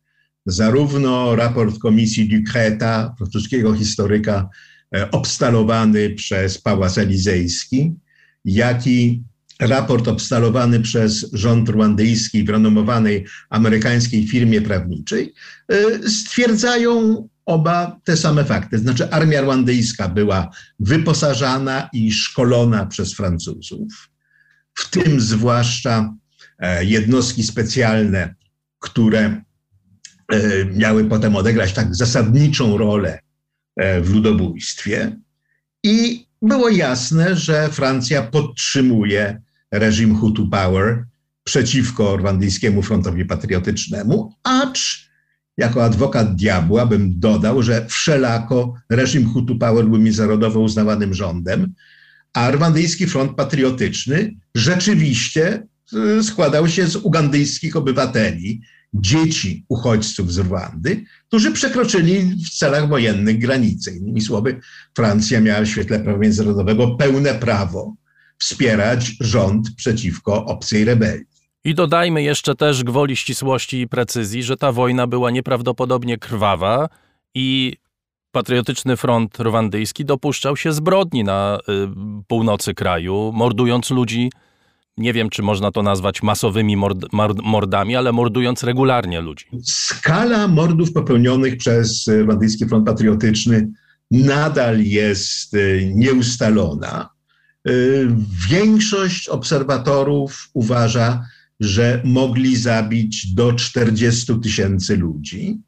Zarówno 0.45 1.35
raport 1.35 1.79
Komisji 1.79 2.29
Ducreta, 2.29 3.15
francuskiego 3.17 3.73
historyka, 3.73 4.49
e, 4.95 5.11
obstalowany 5.11 6.09
przez 6.09 6.61
Pałac 6.61 6.97
Elizejski, 6.97 7.93
jak 8.45 8.87
i 8.87 9.23
raport 9.59 10.07
obstalowany 10.07 10.79
przez 10.79 11.29
rząd 11.33 11.69
rwandyjski 11.69 12.43
w 12.43 12.49
renomowanej 12.49 13.25
amerykańskiej 13.49 14.27
firmie 14.27 14.61
prawniczej, 14.61 15.33
e, 15.71 16.09
stwierdzają 16.09 17.27
oba 17.45 17.99
te 18.03 18.17
same 18.17 18.45
fakty. 18.45 18.79
Znaczy, 18.79 19.11
armia 19.11 19.41
rwandyjska 19.41 20.09
była 20.09 20.49
wyposażana 20.79 21.89
i 21.93 22.11
szkolona 22.11 22.85
przez 22.85 23.13
Francuzów, 23.13 24.09
w 24.75 24.89
tym 24.89 25.21
zwłaszcza 25.21 26.13
e, 26.59 26.85
jednostki 26.85 27.43
specjalne, 27.43 28.35
które 28.79 29.41
e, 30.31 30.65
miały 30.65 31.05
potem 31.05 31.35
odegrać 31.35 31.73
tak 31.73 31.95
zasadniczą 31.95 32.77
rolę 32.77 33.19
w 34.01 34.09
ludobójstwie. 34.13 35.19
I 35.83 36.25
było 36.41 36.69
jasne, 36.69 37.35
że 37.35 37.69
Francja 37.69 38.23
podtrzymuje 38.23 39.41
reżim 39.71 40.17
Hutu 40.17 40.49
Power 40.49 41.05
przeciwko 41.43 42.17
rwandyjskiemu 42.17 42.81
frontowi 42.81 43.25
patriotycznemu, 43.25 44.33
acz 44.43 45.09
jako 45.57 45.83
adwokat 45.83 46.35
diabła 46.35 46.85
bym 46.85 47.19
dodał, 47.19 47.63
że 47.63 47.85
wszelako 47.89 48.73
reżim 48.89 49.29
Hutu 49.29 49.57
Power 49.57 49.85
był 49.85 49.99
międzynarodowo 49.99 50.59
uznawanym 50.59 51.13
rządem, 51.13 51.73
a 52.35 52.51
rwandyjski 52.51 53.07
front 53.07 53.35
patriotyczny 53.35 54.35
rzeczywiście 54.55 55.67
y, 56.19 56.23
składał 56.23 56.67
się 56.67 56.87
z 56.87 56.95
ugandyjskich 56.95 57.75
obywateli, 57.75 58.61
dzieci 58.93 59.65
uchodźców 59.69 60.33
z 60.33 60.39
Rwandy, 60.39 61.03
którzy 61.27 61.51
przekroczyli 61.51 62.35
w 62.45 62.49
celach 62.49 62.89
wojennych 62.89 63.39
granice. 63.39 63.91
Innymi 63.91 64.21
słowy, 64.21 64.59
Francja 64.95 65.41
miała 65.41 65.61
w 65.61 65.67
świetle 65.67 65.99
prawa 65.99 66.19
międzynarodowego 66.19 66.95
pełne 66.95 67.35
prawo 67.35 67.95
wspierać 68.39 69.11
rząd 69.19 69.75
przeciwko 69.75 70.45
obcej 70.45 70.85
rebelii. 70.85 71.25
I 71.63 71.75
dodajmy 71.75 72.23
jeszcze 72.23 72.55
też 72.55 72.83
gwoli 72.83 73.15
ścisłości 73.15 73.81
i 73.81 73.87
precyzji, 73.87 74.43
że 74.43 74.57
ta 74.57 74.71
wojna 74.71 75.07
była 75.07 75.31
nieprawdopodobnie 75.31 76.17
krwawa 76.17 76.89
i 77.33 77.77
Patriotyczny 78.35 78.97
Front 78.97 79.39
Rwandyjski 79.39 80.05
dopuszczał 80.05 80.57
się 80.57 80.73
zbrodni 80.73 81.23
na 81.23 81.59
y, 81.69 81.87
północy 82.27 82.73
kraju, 82.73 83.31
mordując 83.35 83.89
ludzi, 83.89 84.31
nie 84.97 85.13
wiem 85.13 85.29
czy 85.29 85.41
można 85.41 85.71
to 85.71 85.83
nazwać 85.83 86.23
masowymi 86.23 86.77
mord, 86.77 86.97
mordami, 87.43 87.95
ale 87.95 88.11
mordując 88.11 88.63
regularnie 88.63 89.21
ludzi. 89.21 89.45
Skala 89.63 90.47
mordów 90.47 90.93
popełnionych 90.93 91.57
przez 91.57 92.07
Rwandyjski 92.07 92.65
Front 92.65 92.85
Patriotyczny 92.85 93.71
nadal 94.11 94.81
jest 94.83 95.53
y, 95.53 95.91
nieustalona. 95.95 97.09
Y, 97.67 98.07
większość 98.49 99.29
obserwatorów 99.29 100.49
uważa, 100.53 101.25
że 101.59 102.01
mogli 102.05 102.55
zabić 102.55 103.33
do 103.33 103.53
40 103.53 104.39
tysięcy 104.39 104.97
ludzi. 104.97 105.59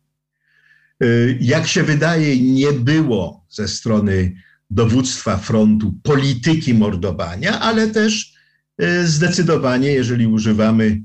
Y, 1.04 1.38
jak 1.42 1.68
się 1.68 1.84
wydaje, 1.84 2.42
nie 2.42 2.72
było 2.74 3.46
ze 3.50 3.68
strony 3.68 4.36
dowództwa 4.70 5.38
frontu 5.38 5.94
polityki 6.04 6.74
mordowania, 6.74 7.60
ale 7.60 7.88
też 7.88 8.34
y, 8.82 9.08
zdecydowanie, 9.08 9.92
jeżeli 9.92 10.28
używamy 10.28 11.02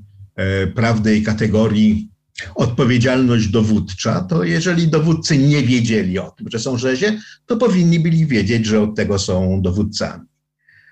prawnej 0.75 1.23
kategorii 1.23 2.09
odpowiedzialność 2.55 3.47
dowódcza, 3.47 4.21
to 4.21 4.43
jeżeli 4.43 4.87
dowódcy 4.87 5.37
nie 5.37 5.63
wiedzieli 5.63 6.19
o 6.19 6.31
tym, 6.31 6.49
że 6.49 6.59
są 6.59 6.77
rzezie, 6.77 7.19
to 7.45 7.57
powinni 7.57 7.99
byli 7.99 8.27
wiedzieć, 8.27 8.65
że 8.65 8.81
od 8.81 8.95
tego 8.95 9.19
są 9.19 9.61
dowódcami. 9.61 10.23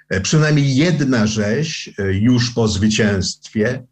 E, 0.10 0.22
przynajmniej 0.22 0.76
jedna 0.76 1.28
rzeź 1.28 1.90
e, 1.98 2.14
już 2.14 2.52
po 2.52 2.68
zwycięstwie 2.68 3.70
e, 3.70 3.84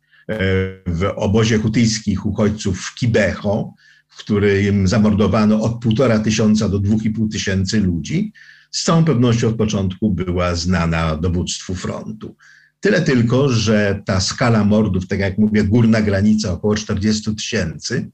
w 0.88 1.14
obozie 1.16 1.58
hutyjskich 1.58 2.26
uchodźców 2.26 2.82
w 2.82 2.96
Kibeho, 2.96 3.74
w 4.20 4.22
którym 4.22 4.88
zamordowano 4.88 5.62
od 5.62 5.82
półtora 5.82 6.20
tysiąca 6.20 6.70
do 6.70 6.80
dwóch 6.80 7.06
i 7.06 7.10
pół 7.10 7.30
tysięcy 7.30 7.80
ludzi, 7.80 8.34
z 8.72 8.84
całą 8.84 9.06
pewnością 9.06 9.48
od 9.48 9.56
początku 9.56 10.12
była 10.12 10.56
znana 10.56 11.16
dowództwu 11.16 11.76
frontu. 11.76 12.36
Tyle 12.80 13.02
tylko, 13.02 13.50
że 13.50 14.02
ta 14.06 14.20
skala 14.20 14.64
mordów, 14.64 15.08
tak 15.08 15.20
jak 15.20 15.38
mówię, 15.38 15.64
górna 15.64 16.02
granica 16.02 16.52
około 16.52 16.76
40 16.76 17.36
tysięcy, 17.36 18.12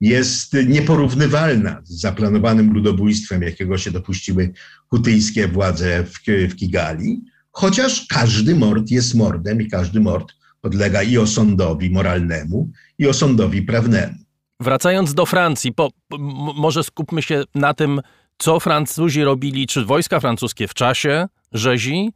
jest 0.00 0.52
nieporównywalna 0.66 1.82
z 1.84 2.00
zaplanowanym 2.00 2.72
ludobójstwem, 2.72 3.42
jakiego 3.42 3.78
się 3.78 3.90
dopuściły 3.90 4.52
hutyjskie 4.88 5.48
władze 5.48 6.04
w, 6.04 6.18
w 6.50 6.56
Kigali. 6.56 7.22
Chociaż 7.50 8.06
każdy 8.08 8.54
mord 8.54 8.90
jest 8.90 9.14
mordem 9.14 9.62
i 9.62 9.70
każdy 9.70 10.00
mord 10.00 10.32
podlega 10.60 11.02
i 11.02 11.18
osądowi 11.18 11.90
moralnemu, 11.90 12.70
i 12.98 13.06
osądowi 13.06 13.62
prawnemu. 13.62 14.22
Wracając 14.62 15.14
do 15.14 15.26
Francji, 15.26 15.72
po, 15.72 15.90
może 16.56 16.84
skupmy 16.84 17.22
się 17.22 17.44
na 17.54 17.74
tym, 17.74 18.00
co 18.38 18.60
Francuzi 18.60 19.24
robili, 19.24 19.66
czy 19.66 19.84
wojska 19.84 20.20
francuskie 20.20 20.68
w 20.68 20.74
czasie 20.74 21.26
rzezi, 21.52 22.12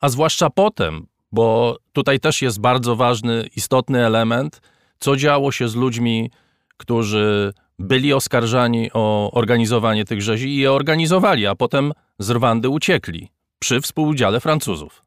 a 0.00 0.08
zwłaszcza 0.08 0.50
potem, 0.50 1.06
bo 1.32 1.76
tutaj 1.92 2.20
też 2.20 2.42
jest 2.42 2.60
bardzo 2.60 2.96
ważny, 2.96 3.48
istotny 3.56 4.06
element, 4.06 4.60
co 4.98 5.16
działo 5.16 5.52
się 5.52 5.68
z 5.68 5.74
ludźmi, 5.74 6.30
którzy 6.76 7.52
byli 7.78 8.12
oskarżani 8.12 8.90
o 8.94 9.30
organizowanie 9.32 10.04
tych 10.04 10.22
rzezi 10.22 10.48
i 10.48 10.56
je 10.56 10.72
organizowali, 10.72 11.46
a 11.46 11.54
potem 11.54 11.92
z 12.18 12.30
Rwandy 12.30 12.68
uciekli 12.68 13.28
przy 13.58 13.80
współudziale 13.80 14.40
Francuzów. 14.40 15.02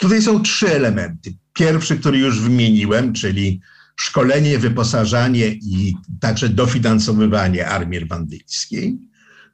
Tutaj 0.00 0.22
są 0.22 0.42
trzy 0.42 0.68
elementy. 0.68 1.34
Pierwszy, 1.52 1.98
który 1.98 2.18
już 2.18 2.40
wymieniłem, 2.40 3.12
czyli 3.12 3.60
szkolenie, 4.00 4.58
wyposażanie 4.58 5.46
i 5.46 5.96
także 6.20 6.48
dofinansowywanie 6.48 7.68
armii 7.68 8.00
rwandyjskiej. 8.00 8.98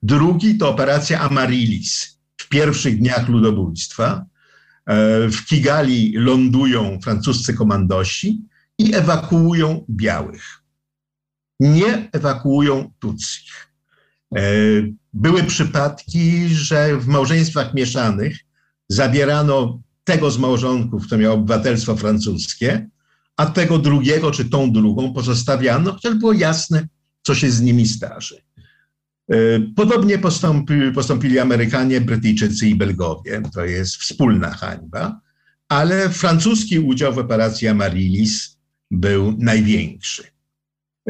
Drugi 0.02 0.58
to 0.58 0.68
operacja 0.68 1.20
Amarilis 1.20 2.18
w 2.36 2.48
pierwszych 2.48 2.98
dniach 2.98 3.28
ludobójstwa. 3.28 4.26
E, 4.86 5.28
w 5.28 5.44
Kigali 5.44 6.12
lądują 6.16 6.98
francuscy 7.02 7.54
komandosi 7.54 8.40
i 8.78 8.94
ewakuują 8.94 9.84
białych. 9.90 10.62
Nie 11.60 12.08
ewakuują 12.12 12.92
Tutsich. 12.98 13.70
E, 14.36 14.40
były 15.12 15.44
przypadki, 15.44 16.48
że 16.48 16.96
w 16.96 17.06
małżeństwach 17.06 17.74
mieszanych 17.74 18.38
zabierano 18.88 19.82
tego 20.04 20.30
z 20.30 20.38
małżonków, 20.38 21.06
kto 21.06 21.18
miał 21.18 21.34
obywatelstwo 21.34 21.96
francuskie, 21.96 22.88
a 23.36 23.46
tego 23.46 23.78
drugiego 23.78 24.30
czy 24.30 24.44
tą 24.44 24.72
drugą 24.72 25.12
pozostawiano, 25.12 25.92
chociaż 25.92 26.14
było 26.14 26.32
jasne, 26.32 26.88
co 27.22 27.34
się 27.34 27.50
z 27.50 27.60
nimi 27.60 27.88
starzy. 27.88 28.42
E, 29.30 29.36
podobnie 29.76 30.18
postąpi, 30.18 30.74
postąpili 30.94 31.38
Amerykanie, 31.38 32.00
Brytyjczycy 32.00 32.68
i 32.68 32.74
Belgowie. 32.74 33.42
To 33.54 33.64
jest 33.64 33.96
wspólna 33.96 34.50
hańba, 34.50 35.20
ale 35.68 36.10
francuski 36.10 36.78
udział 36.78 37.14
w 37.14 37.18
operacji 37.18 37.68
Amarilis 37.68 38.58
był 38.90 39.36
największy. 39.38 40.36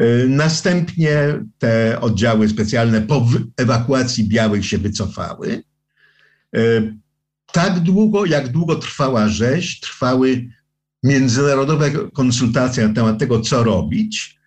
Y, 0.01 0.25
następnie 0.29 1.43
te 1.57 2.01
oddziały 2.01 2.49
specjalne 2.49 3.01
po 3.01 3.27
ewakuacji 3.57 4.27
białych 4.27 4.65
się 4.65 4.77
wycofały. 4.77 5.63
Y, 6.57 6.95
tak 7.51 7.79
długo, 7.79 8.25
jak 8.25 8.51
długo 8.51 8.75
trwała 8.75 9.27
rzeź, 9.27 9.79
trwały 9.79 10.49
międzynarodowe 11.07 11.91
konsultacje 12.13 12.87
na 12.87 12.93
temat 12.93 13.19
tego, 13.19 13.41
co 13.41 13.63
robić, 13.63 14.39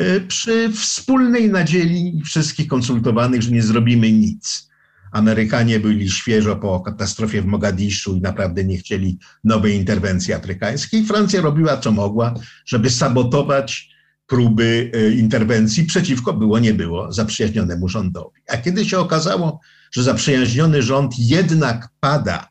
y, 0.00 0.20
przy 0.20 0.72
wspólnej 0.72 1.50
nadziei 1.50 2.22
wszystkich 2.24 2.68
konsultowanych, 2.68 3.42
że 3.42 3.50
nie 3.50 3.62
zrobimy 3.62 4.12
nic. 4.12 4.66
Amerykanie 5.12 5.80
byli 5.80 6.10
świeżo 6.10 6.56
po 6.56 6.80
katastrofie 6.80 7.42
w 7.42 7.46
Mogadiszu 7.46 8.16
i 8.16 8.20
naprawdę 8.20 8.64
nie 8.64 8.78
chcieli 8.78 9.18
nowej 9.44 9.74
interwencji 9.74 10.34
afrykańskiej. 10.34 11.04
Francja 11.04 11.40
robiła 11.40 11.76
co 11.76 11.92
mogła, 11.92 12.34
żeby 12.66 12.90
sabotować 12.90 13.96
próby 14.26 14.90
e, 14.94 15.10
interwencji 15.10 15.84
przeciwko 15.84 16.32
było 16.32 16.58
nie 16.58 16.74
było 16.74 17.12
zaprzyjaźnionemu 17.12 17.88
rządowi. 17.88 18.40
A 18.48 18.56
kiedy 18.56 18.84
się 18.84 18.98
okazało, 18.98 19.60
że 19.92 20.02
zaprzyjaźniony 20.02 20.82
rząd 20.82 21.18
jednak 21.18 21.88
pada 22.00 22.48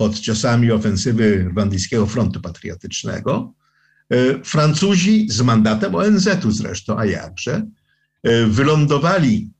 pod 0.00 0.20
ciosami 0.20 0.72
ofensywy 0.72 1.44
Rwandyjskiego 1.50 2.06
Frontu 2.06 2.40
Patriotycznego, 2.40 3.54
e, 4.10 4.44
Francuzi 4.44 5.26
z 5.30 5.40
mandatem 5.42 5.94
ONZ-u 5.94 6.50
zresztą, 6.50 6.98
a 6.98 7.04
jakże, 7.04 7.66
e, 8.22 8.46
wylądowali 8.46 9.50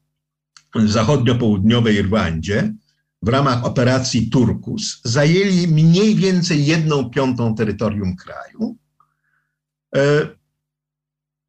w 0.74 0.90
zachodnio-południowej 0.90 2.02
Rwandzie 2.02 2.74
w 3.22 3.28
ramach 3.28 3.64
operacji 3.64 4.30
Turkus, 4.30 5.00
zajęli 5.04 5.68
mniej 5.68 6.14
więcej 6.14 6.66
jedną 6.66 7.10
piątą 7.10 7.54
terytorium 7.54 8.16
kraju. 8.16 8.76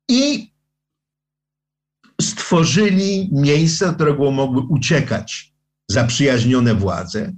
I 0.10 0.52
stworzyli 2.22 3.30
miejsce, 3.32 3.88
do 3.88 3.94
którego 3.94 4.32
mogły 4.32 4.62
uciekać 4.62 5.54
zaprzyjaźnione 5.88 6.76
władze. 6.76 7.34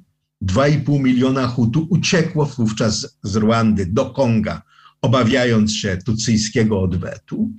2,5 0.45 0.99
miliona 0.99 1.47
Hutu 1.47 1.87
uciekło 1.89 2.45
wówczas 2.45 3.17
z 3.23 3.35
Rwandy 3.35 3.85
do 3.85 4.05
Konga, 4.05 4.61
obawiając 5.01 5.75
się 5.75 5.97
tucyjskiego 6.05 6.81
odwetu. 6.81 7.51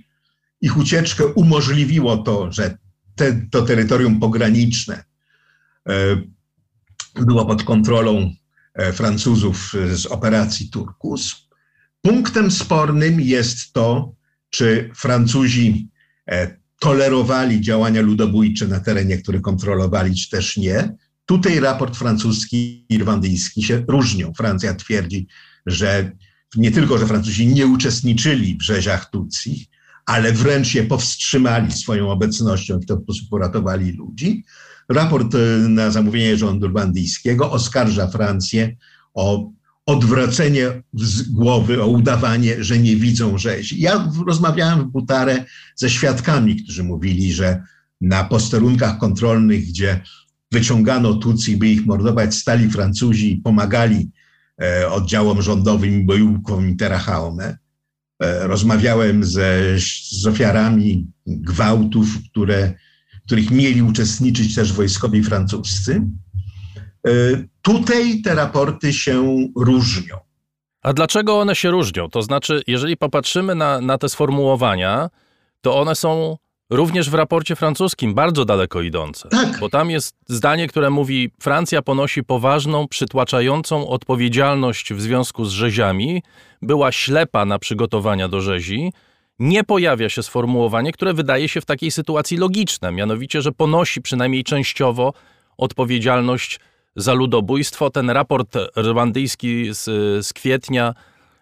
Ich 0.61 0.77
ucieczkę 0.77 1.27
umożliwiło 1.27 2.17
to, 2.17 2.53
że 2.53 2.79
te, 3.15 3.47
to 3.51 3.63
terytorium 3.63 4.21
pograniczne 4.21 5.05
e, 5.89 5.93
było 7.15 7.47
pod 7.47 7.63
kontrolą 7.63 8.33
e, 8.75 8.93
Francuzów 8.93 9.73
z 9.95 10.07
operacji 10.07 10.71
Turkus. 10.71 11.49
Punktem 12.03 12.51
spornym 12.51 13.21
jest 13.21 13.73
to, 13.73 14.15
czy 14.51 14.91
Francuzi 14.95 15.89
e, 16.31 16.57
tolerowali 16.79 17.61
działania 17.61 18.01
ludobójcze 18.01 18.69
na 18.69 18.81
terenie, 18.81 19.19
który 19.19 19.41
kontrolowali, 19.41 20.15
czy 20.15 20.31
też 20.31 20.57
nie. 20.57 20.95
Tutaj 21.27 21.61
raport 21.61 21.97
francuski 21.97 22.57
i 22.57 22.95
irlandyjski 22.95 23.63
się 23.63 23.85
różnią. 23.89 24.33
Francja 24.35 24.75
twierdzi, 24.75 25.27
że 25.67 26.13
nie 26.57 26.71
tylko, 26.71 26.99
że 26.99 27.07
Francuzi 27.07 27.47
nie 27.47 27.67
uczestniczyli 27.67 28.57
w 28.59 28.63
rzeziach 28.63 29.11
Tutsi, 29.11 29.69
ale 30.07 30.33
wręcz 30.33 30.75
je 30.75 30.85
powstrzymali 30.85 31.73
swoją 31.73 32.11
obecnością 32.11 32.81
w 32.81 32.87
ten 32.87 33.03
sposób 33.03 33.33
uratowali 33.33 33.93
ludzi. 33.93 34.45
Raport 34.89 35.35
e, 35.35 35.39
na 35.69 35.91
zamówienie 35.91 36.37
rządu 36.37 36.69
rwandyjskiego 36.69 37.51
oskarża 37.51 38.09
Francję 38.09 38.77
o 39.15 39.51
odwracenie 39.87 40.83
z 40.95 41.23
głowy, 41.23 41.83
o 41.83 41.87
udawanie, 41.87 42.65
że 42.65 42.79
nie 42.79 42.97
widzą 42.97 43.39
rzezi. 43.39 43.81
Ja 43.81 44.13
rozmawiałem 44.27 44.81
w 44.81 44.93
Butarę 44.93 45.45
ze 45.77 45.91
świadkami, 45.91 46.63
którzy 46.63 46.85
mówili, 46.85 47.33
że 47.33 47.63
na 48.01 48.25
posterunkach 48.25 48.99
kontrolnych, 48.99 49.67
gdzie 49.67 50.01
wyciągano 50.55 51.15
Tutsi, 51.15 51.57
by 51.57 51.69
ich 51.69 51.87
mordować, 51.87 52.35
stali 52.35 52.71
Francuzi 52.71 53.33
i 53.33 53.37
pomagali 53.37 54.11
e, 54.63 54.91
oddziałom 54.91 55.43
rządowym 55.43 56.01
i 56.01 56.05
bojówkom 56.05 56.69
Interrahaume. 56.69 57.59
E, 58.23 58.47
rozmawiałem 58.47 59.25
ze, 59.25 59.79
z 60.13 60.27
ofiarami 60.27 61.07
gwałtów, 61.27 62.07
które, 62.31 62.75
których 63.27 63.51
mieli 63.51 63.83
uczestniczyć 63.83 64.55
też 64.55 64.73
wojskowi 64.73 65.23
francuscy. 65.23 66.03
E, 67.07 67.11
tutaj 67.63 68.23
te 68.23 68.35
raporty 68.35 68.93
się 68.93 69.49
różnią. 69.57 70.17
A 70.83 70.93
dlaczego 70.93 71.39
one 71.41 71.55
się 71.57 71.71
różnią? 71.71 72.11
To 72.11 72.23
znaczy, 72.23 72.63
jeżeli 72.67 72.97
popatrzymy 72.97 73.55
na, 73.55 73.81
na 73.81 73.99
te 73.99 74.09
sformułowania, 74.09 75.11
to 75.61 75.81
one 75.81 75.95
są 75.95 76.37
również 76.71 77.11
w 77.11 77.15
raporcie 77.15 77.57
francuskim 77.57 78.15
bardzo 78.15 78.45
daleko 78.45 78.83
idące. 78.83 79.29
Tak. 79.29 79.59
Bo 79.61 79.69
tam 79.69 79.91
jest 79.91 80.17
zdanie, 80.27 80.69
które 80.69 80.91
mówi: 80.91 81.31
Francja 81.41 81.83
ponosi 81.83 82.25
poważną, 82.25 82.89
przytłaczającą 82.89 83.89
odpowiedzialność 83.89 84.93
w 84.93 85.01
związku 85.01 85.45
z 85.45 85.53
rzeziami, 85.53 86.23
była 86.63 86.93
ślepa 86.93 87.45
na 87.45 87.59
przygotowania 87.59 88.29
do 88.29 88.41
rzezi. 88.41 88.93
Nie 89.39 89.65
pojawia 89.65 90.09
się 90.09 90.23
sformułowanie, 90.23 90.93
które 90.93 91.15
wydaje 91.15 91.49
się 91.49 91.61
w 91.61 91.65
takiej 91.65 91.91
sytuacji 91.91 92.37
logiczne, 92.37 92.93
mianowicie, 92.93 93.43
że 93.43 93.53
ponosi 93.53 94.03
przynajmniej 94.03 94.45
częściowo 94.45 95.13
odpowiedzialność 95.59 96.61
za 96.97 97.13
ludobójstwo. 97.13 97.91
Ten 97.91 98.11
raport 98.11 98.57
rwandyjski 98.77 99.75
z, 99.75 99.85
z 100.27 100.33
kwietnia 100.33 100.95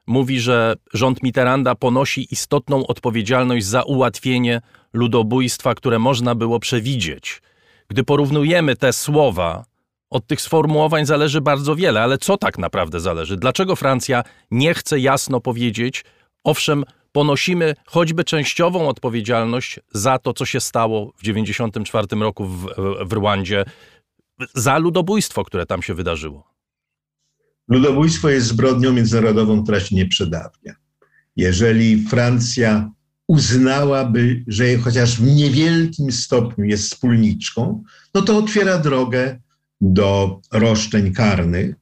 mówi, 0.06 0.40
że 0.40 0.74
rząd 0.94 1.22
Mitterranda 1.22 1.74
ponosi 1.74 2.26
istotną 2.30 2.86
odpowiedzialność 2.86 3.66
za 3.66 3.82
ułatwienie 3.82 4.60
ludobójstwa, 4.92 5.74
które 5.74 5.98
można 5.98 6.34
było 6.34 6.60
przewidzieć. 6.60 7.42
Gdy 7.88 8.04
porównujemy 8.04 8.76
te 8.76 8.92
słowa, 8.92 9.64
od 10.10 10.26
tych 10.26 10.40
sformułowań 10.40 11.06
zależy 11.06 11.40
bardzo 11.40 11.76
wiele, 11.76 12.02
ale 12.02 12.18
co 12.18 12.36
tak 12.36 12.58
naprawdę 12.58 13.00
zależy? 13.00 13.36
Dlaczego 13.36 13.76
Francja 13.76 14.24
nie 14.50 14.74
chce 14.74 14.98
jasno 14.98 15.40
powiedzieć, 15.40 16.04
owszem, 16.44 16.84
ponosimy 17.12 17.74
choćby 17.86 18.24
częściową 18.24 18.88
odpowiedzialność 18.88 19.80
za 19.94 20.18
to, 20.18 20.32
co 20.32 20.46
się 20.46 20.60
stało 20.60 21.06
w 21.06 21.20
1994 21.20 22.22
roku 22.22 22.44
w, 22.44 22.66
w 23.04 23.12
Rwandzie, 23.12 23.64
za 24.54 24.78
ludobójstwo, 24.78 25.44
które 25.44 25.66
tam 25.66 25.82
się 25.82 25.94
wydarzyło? 25.94 26.52
Ludobójstwo 27.68 28.28
jest 28.28 28.46
zbrodnią 28.46 28.92
międzynarodową, 28.92 29.62
która 29.62 29.80
się 29.80 29.96
nie 29.96 30.06
przedawnia. 30.06 30.74
Jeżeli 31.36 32.08
Francja 32.08 32.90
uznałaby, 33.28 34.44
że 34.46 34.76
chociaż 34.76 35.20
w 35.20 35.34
niewielkim 35.34 36.12
stopniu 36.12 36.64
jest 36.64 36.84
wspólniczką, 36.84 37.82
no 38.14 38.22
to 38.22 38.38
otwiera 38.38 38.78
drogę 38.78 39.40
do 39.80 40.40
roszczeń 40.52 41.12
karnych. 41.12 41.74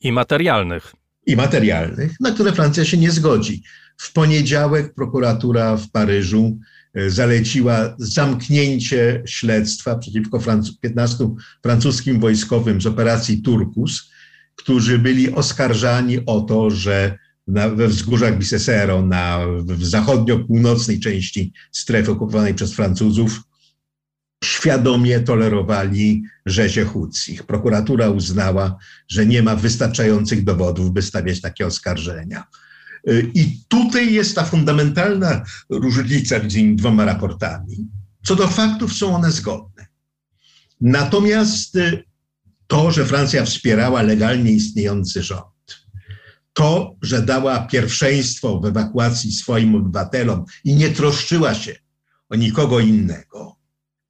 I 0.00 0.12
materialnych. 0.12 0.94
I 1.26 1.36
materialnych, 1.36 2.12
na 2.20 2.30
które 2.30 2.52
Francja 2.52 2.84
się 2.84 2.96
nie 2.96 3.10
zgodzi. 3.10 3.62
W 3.96 4.12
poniedziałek 4.12 4.94
prokuratura 4.94 5.76
w 5.76 5.90
Paryżu 5.90 6.58
e, 6.94 7.10
zaleciła 7.10 7.94
zamknięcie 7.98 9.22
śledztwa 9.26 9.98
przeciwko 9.98 10.40
15 10.80 11.28
francuskim 11.62 12.20
wojskowym 12.20 12.80
z 12.80 12.86
operacji 12.86 13.42
Turkus, 13.42 14.10
którzy 14.56 14.98
byli 14.98 15.34
oskarżani 15.34 16.26
o 16.26 16.40
to, 16.40 16.70
że 16.70 17.18
na, 17.46 17.68
wzgórzach 17.68 18.38
Bisesero, 18.38 19.02
na, 19.02 19.38
w 19.64 19.84
zachodnio-północnej 19.84 21.00
części 21.00 21.52
strefy 21.72 22.10
okupowanej 22.10 22.54
przez 22.54 22.72
Francuzów, 22.72 23.40
świadomie 24.44 25.20
tolerowali 25.20 26.22
rzezie 26.46 26.84
Hutsich. 26.84 27.42
Prokuratura 27.42 28.10
uznała, 28.10 28.76
że 29.08 29.26
nie 29.26 29.42
ma 29.42 29.56
wystarczających 29.56 30.44
dowodów, 30.44 30.92
by 30.92 31.02
stawiać 31.02 31.40
takie 31.40 31.66
oskarżenia. 31.66 32.44
I 33.34 33.60
tutaj 33.68 34.12
jest 34.12 34.34
ta 34.34 34.44
fundamentalna 34.44 35.42
różnica 35.70 36.38
między 36.38 36.56
tymi 36.56 36.76
dwoma 36.76 37.04
raportami. 37.04 37.88
Co 38.24 38.36
do 38.36 38.48
faktów 38.48 38.92
są 38.92 39.16
one 39.16 39.32
zgodne. 39.32 39.86
Natomiast 40.80 41.78
to, 42.66 42.90
że 42.90 43.06
Francja 43.06 43.44
wspierała 43.44 44.02
legalnie 44.02 44.52
istniejący 44.52 45.22
rząd, 45.22 45.53
to, 46.54 46.96
że 47.02 47.22
dała 47.22 47.66
pierwszeństwo 47.66 48.60
w 48.60 48.66
ewakuacji 48.66 49.32
swoim 49.32 49.74
obywatelom 49.74 50.44
i 50.64 50.74
nie 50.74 50.90
troszczyła 50.90 51.54
się 51.54 51.74
o 52.28 52.36
nikogo 52.36 52.80
innego, 52.80 53.56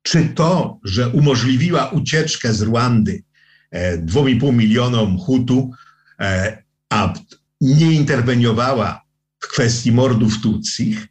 czy 0.02 0.28
to, 0.28 0.78
że 0.85 1.09
umożliwiła 1.09 1.90
ucieczkę 1.90 2.54
z 2.54 2.62
Rwandy 2.62 3.22
e, 3.70 3.98
2,5 3.98 4.52
milionom 4.52 5.18
Hutu, 5.18 5.70
e, 6.20 6.62
a 6.90 7.14
nie 7.61 7.92
interweniowała 7.92 9.03
w 9.40 9.49
kwestii 9.49 9.92
mordów 9.92 10.40
Tutsich, 10.42 11.07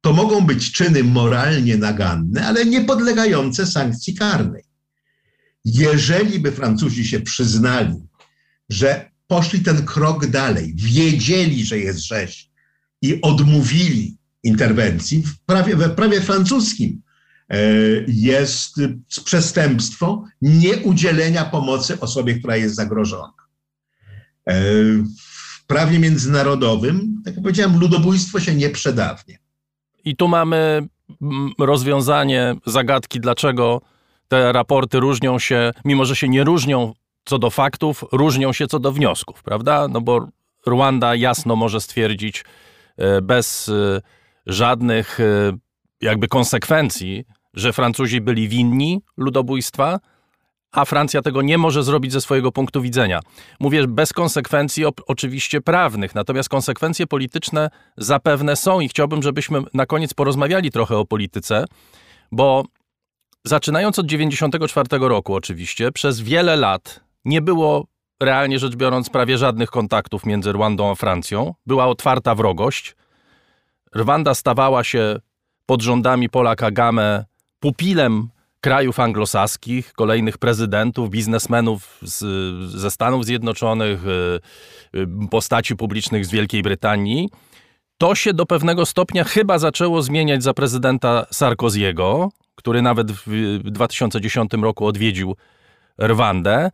to 0.00 0.12
mogą 0.12 0.46
być 0.46 0.72
czyny 0.72 1.04
moralnie 1.04 1.76
naganne, 1.76 2.46
ale 2.46 2.66
nie 2.66 2.84
podlegające 2.84 3.66
sankcji 3.66 4.14
karnej. 4.14 4.62
Jeżeli 5.64 6.38
by 6.38 6.52
Francuzi 6.52 7.04
się 7.04 7.20
przyznali, 7.20 7.94
że 8.68 9.11
poszli 9.26 9.60
ten 9.60 9.84
krok 9.84 10.26
dalej, 10.26 10.74
wiedzieli, 10.76 11.64
że 11.64 11.78
jest 11.78 11.98
rzeź 11.98 12.50
i 13.02 13.20
odmówili 13.22 14.16
interwencji, 14.42 15.22
w 15.22 15.40
prawie, 15.40 15.76
prawie 15.76 16.20
francuskim 16.20 17.02
e, 17.48 17.58
jest 18.08 18.80
przestępstwo 19.24 20.24
nieudzielenia 20.42 21.44
pomocy 21.44 22.00
osobie, 22.00 22.34
która 22.34 22.56
jest 22.56 22.74
zagrożona. 22.74 23.32
E, 24.46 24.62
w 25.62 25.66
prawie 25.66 25.98
międzynarodowym, 25.98 27.22
tak 27.24 27.34
jak 27.34 27.42
powiedziałem, 27.42 27.78
ludobójstwo 27.78 28.40
się 28.40 28.54
nie 28.54 28.70
przedawnia. 28.70 29.36
I 30.04 30.16
tu 30.16 30.28
mamy 30.28 30.86
mm, 31.22 31.50
rozwiązanie 31.58 32.54
zagadki, 32.66 33.20
dlaczego 33.20 33.80
te 34.28 34.52
raporty 34.52 35.00
różnią 35.00 35.38
się, 35.38 35.72
mimo 35.84 36.04
że 36.04 36.16
się 36.16 36.28
nie 36.28 36.44
różnią 36.44 36.92
co 37.24 37.38
do 37.38 37.50
faktów, 37.50 38.04
różnią 38.12 38.52
się 38.52 38.66
co 38.66 38.78
do 38.78 38.92
wniosków, 38.92 39.42
prawda? 39.42 39.88
No 39.88 40.00
bo 40.00 40.28
Rwanda 40.66 41.14
jasno 41.14 41.56
może 41.56 41.80
stwierdzić 41.80 42.44
e, 42.96 43.22
bez 43.22 43.68
e, 43.68 44.00
żadnych 44.46 45.20
e, 45.20 45.52
jakby 46.00 46.28
konsekwencji, 46.28 47.24
że 47.54 47.72
Francuzi 47.72 48.20
byli 48.20 48.48
winni 48.48 49.02
ludobójstwa, 49.16 49.98
a 50.72 50.84
Francja 50.84 51.22
tego 51.22 51.42
nie 51.42 51.58
może 51.58 51.82
zrobić 51.82 52.12
ze 52.12 52.20
swojego 52.20 52.52
punktu 52.52 52.82
widzenia. 52.82 53.20
Mówię 53.60 53.86
bez 53.86 54.12
konsekwencji 54.12 54.84
oczywiście 55.06 55.60
prawnych, 55.60 56.14
natomiast 56.14 56.48
konsekwencje 56.48 57.06
polityczne 57.06 57.70
zapewne 57.96 58.56
są 58.56 58.80
i 58.80 58.88
chciałbym, 58.88 59.22
żebyśmy 59.22 59.62
na 59.74 59.86
koniec 59.86 60.14
porozmawiali 60.14 60.70
trochę 60.70 60.96
o 60.96 61.04
polityce, 61.04 61.64
bo 62.32 62.64
zaczynając 63.44 63.98
od 63.98 64.06
1994 64.06 65.08
roku 65.08 65.34
oczywiście, 65.34 65.92
przez 65.92 66.20
wiele 66.20 66.56
lat 66.56 67.00
nie 67.24 67.42
było 67.42 67.86
realnie 68.22 68.58
rzecz 68.58 68.76
biorąc 68.76 69.10
prawie 69.10 69.38
żadnych 69.38 69.70
kontaktów 69.70 70.26
między 70.26 70.52
Rwandą 70.52 70.90
a 70.90 70.94
Francją. 70.94 71.54
Była 71.66 71.86
otwarta 71.86 72.34
wrogość. 72.34 72.96
Rwanda 73.94 74.34
stawała 74.34 74.84
się 74.84 75.16
pod 75.66 75.82
rządami 75.82 76.28
Pola 76.28 76.56
Kagame 76.56 77.24
pupilem 77.60 78.28
krajów 78.60 79.00
anglosaskich, 79.00 79.92
kolejnych 79.92 80.38
prezydentów, 80.38 81.10
biznesmenów 81.10 81.98
z, 82.02 82.24
ze 82.70 82.90
Stanów 82.90 83.24
Zjednoczonych, 83.24 84.06
y, 84.06 84.40
y, 84.98 85.28
postaci 85.30 85.76
publicznych 85.76 86.26
z 86.26 86.30
Wielkiej 86.30 86.62
Brytanii. 86.62 87.28
To 87.98 88.14
się 88.14 88.34
do 88.34 88.46
pewnego 88.46 88.86
stopnia 88.86 89.24
chyba 89.24 89.58
zaczęło 89.58 90.02
zmieniać 90.02 90.42
za 90.42 90.54
prezydenta 90.54 91.26
Sarkoziego, 91.30 92.28
który 92.54 92.82
nawet 92.82 93.12
w 93.12 93.70
2010 93.70 94.62
roku 94.62 94.86
odwiedził 94.86 95.36
Rwandę. 96.02 96.70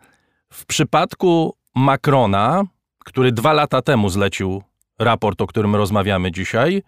W 0.53 0.67
przypadku 0.67 1.57
Macrona, 1.75 2.65
który 3.05 3.33
dwa 3.33 3.53
lata 3.53 3.83
temu 3.83 4.09
zlecił 4.09 4.63
raport, 4.99 5.41
o 5.41 5.47
którym 5.47 5.77
rozmawiamy 5.77 6.33
dzisiaj, 6.33 6.83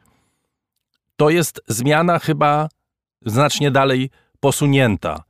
to 1.17 1.31
jest 1.31 1.61
zmiana 1.69 2.19
chyba 2.19 2.69
znacznie 3.27 3.71
dalej 3.71 4.11
posunięta. 4.41 5.25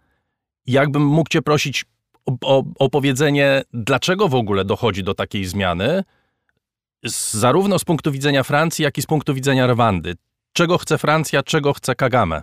Jakbym 0.66 1.04
mógł 1.04 1.30
Cię 1.30 1.42
prosić 1.42 1.84
o, 2.26 2.32
o, 2.42 2.64
o 2.78 2.88
powiedzenie, 2.88 3.62
dlaczego 3.72 4.28
w 4.28 4.34
ogóle 4.34 4.64
dochodzi 4.64 5.04
do 5.04 5.14
takiej 5.14 5.44
zmiany, 5.44 6.04
z, 7.04 7.34
zarówno 7.34 7.78
z 7.78 7.84
punktu 7.84 8.12
widzenia 8.12 8.42
Francji, 8.42 8.82
jak 8.82 8.98
i 8.98 9.02
z 9.02 9.06
punktu 9.06 9.34
widzenia 9.34 9.66
Rwandy. 9.66 10.14
Czego 10.52 10.78
chce 10.78 10.98
Francja, 10.98 11.42
czego 11.42 11.72
chce 11.72 11.94
Kagame? 11.94 12.42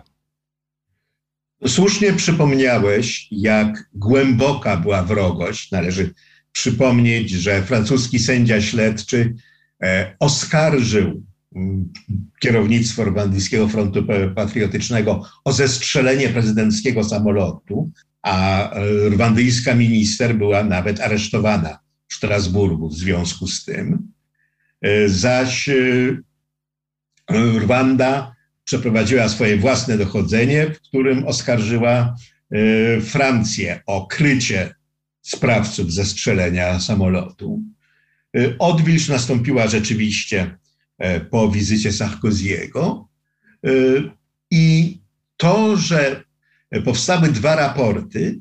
Słusznie 1.66 2.12
przypomniałeś, 2.12 3.28
jak 3.30 3.88
głęboka 3.94 4.76
była 4.76 5.02
wrogość. 5.02 5.70
Należy 5.70 6.14
przypomnieć, 6.52 7.30
że 7.30 7.62
francuski 7.62 8.18
sędzia 8.18 8.60
śledczy 8.60 9.34
e, 9.82 10.16
oskarżył 10.20 11.22
mm, 11.54 11.92
kierownictwo 12.40 13.04
Rwandyjskiego 13.04 13.68
Frontu 13.68 14.06
Patriotycznego 14.34 15.22
o 15.44 15.52
zestrzelenie 15.52 16.28
prezydenckiego 16.28 17.04
samolotu, 17.04 17.90
a 18.22 18.70
e, 18.70 19.08
rwandyjska 19.08 19.74
minister 19.74 20.36
była 20.36 20.64
nawet 20.64 21.00
aresztowana 21.00 21.78
w 22.08 22.14
Strasburgu 22.14 22.88
w 22.88 22.96
związku 22.96 23.46
z 23.46 23.64
tym. 23.64 24.12
E, 24.82 25.08
zaś 25.08 25.70
Rwanda 27.58 28.37
przeprowadziła 28.68 29.28
swoje 29.28 29.56
własne 29.56 29.98
dochodzenie, 29.98 30.66
w 30.66 30.80
którym 30.80 31.26
oskarżyła 31.26 32.16
e, 32.50 33.00
Francję 33.00 33.80
o 33.86 34.06
krycie 34.06 34.74
sprawców 35.22 35.92
zestrzelenia 35.92 36.80
samolotu. 36.80 37.62
E, 38.36 38.58
odwilż 38.58 39.08
nastąpiła 39.08 39.66
rzeczywiście 39.66 40.58
e, 40.98 41.20
po 41.20 41.50
wizycie 41.50 41.92
Sarkoziego 41.92 43.08
i 44.50 44.98
to, 45.36 45.76
że 45.76 46.22
powstały 46.84 47.28
dwa 47.28 47.56
raporty, 47.56 48.40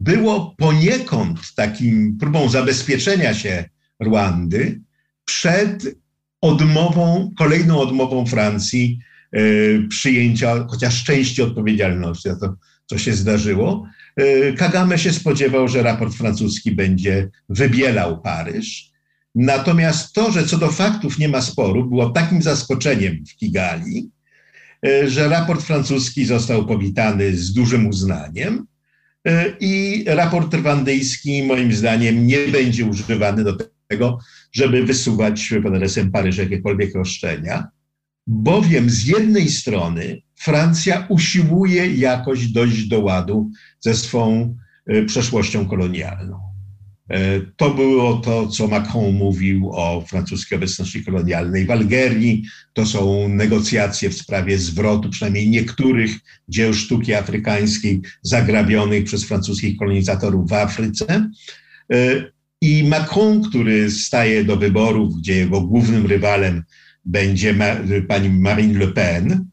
było 0.00 0.54
poniekąd 0.58 1.54
takim 1.54 2.18
próbą 2.18 2.48
zabezpieczenia 2.48 3.34
się 3.34 3.64
Rwandy 4.02 4.80
przed 5.24 5.84
odmową, 6.40 7.32
kolejną 7.38 7.80
odmową 7.80 8.26
Francji 8.26 8.98
przyjęcia 9.88 10.66
chociaż 10.70 11.04
części 11.04 11.42
odpowiedzialności 11.42 12.28
za 12.28 12.36
to, 12.36 12.54
co 12.86 12.98
się 12.98 13.12
zdarzyło. 13.12 13.88
E, 14.16 14.52
Kagame 14.52 14.98
się 14.98 15.12
spodziewał, 15.12 15.68
że 15.68 15.82
raport 15.82 16.14
francuski 16.14 16.72
będzie 16.72 17.30
wybielał 17.48 18.22
Paryż. 18.22 18.90
Natomiast 19.34 20.12
to, 20.12 20.32
że 20.32 20.46
co 20.46 20.58
do 20.58 20.68
faktów 20.72 21.18
nie 21.18 21.28
ma 21.28 21.40
sporu, 21.40 21.84
było 21.84 22.10
takim 22.10 22.42
zaskoczeniem 22.42 23.24
w 23.26 23.36
Kigali, 23.36 24.10
e, 24.86 25.10
że 25.10 25.28
raport 25.28 25.62
francuski 25.62 26.24
został 26.24 26.66
powitany 26.66 27.36
z 27.36 27.52
dużym 27.52 27.86
uznaniem 27.86 28.66
i 29.60 30.04
raport 30.06 30.54
rwandyjski 30.54 31.42
moim 31.42 31.72
zdaniem 31.72 32.26
nie 32.26 32.38
będzie 32.38 32.84
używany 32.84 33.44
do 33.44 33.56
tego, 33.88 34.18
żeby 34.52 34.84
wysuwać 34.84 35.54
pod 35.62 35.74
adresem 35.74 36.10
Paryża 36.10 36.42
jakiekolwiek 36.42 36.94
roszczenia 36.94 37.68
bowiem 38.26 38.90
z 38.90 39.06
jednej 39.06 39.48
strony 39.48 40.22
Francja 40.36 41.06
usiłuje 41.08 41.94
jakoś 41.94 42.46
dojść 42.46 42.88
do 42.88 43.00
ładu 43.00 43.50
ze 43.80 43.94
swą 43.94 44.56
e, 44.86 45.04
przeszłością 45.04 45.66
kolonialną. 45.66 46.40
E, 47.10 47.40
to 47.56 47.70
było 47.70 48.14
to, 48.14 48.46
co 48.46 48.68
Macron 48.68 49.14
mówił 49.14 49.70
o 49.72 50.04
francuskiej 50.08 50.56
obecności 50.56 51.04
kolonialnej 51.04 51.66
w 51.66 51.70
Algerii. 51.70 52.44
To 52.72 52.86
są 52.86 53.28
negocjacje 53.28 54.10
w 54.10 54.14
sprawie 54.14 54.58
zwrotu 54.58 55.10
przynajmniej 55.10 55.48
niektórych 55.48 56.10
dzieł 56.48 56.74
sztuki 56.74 57.14
afrykańskiej 57.14 58.00
zagrabionych 58.22 59.04
przez 59.04 59.24
francuskich 59.24 59.76
kolonizatorów 59.76 60.48
w 60.48 60.52
Afryce. 60.52 61.30
E, 61.92 62.24
I 62.60 62.84
Macron, 62.84 63.42
który 63.42 63.90
staje 63.90 64.44
do 64.44 64.56
wyborów, 64.56 65.16
gdzie 65.16 65.36
jego 65.36 65.60
głównym 65.60 66.06
rywalem 66.06 66.62
będzie 67.06 67.54
pani 68.08 68.28
Marine 68.30 68.78
Le 68.78 68.88
Pen, 68.88 69.46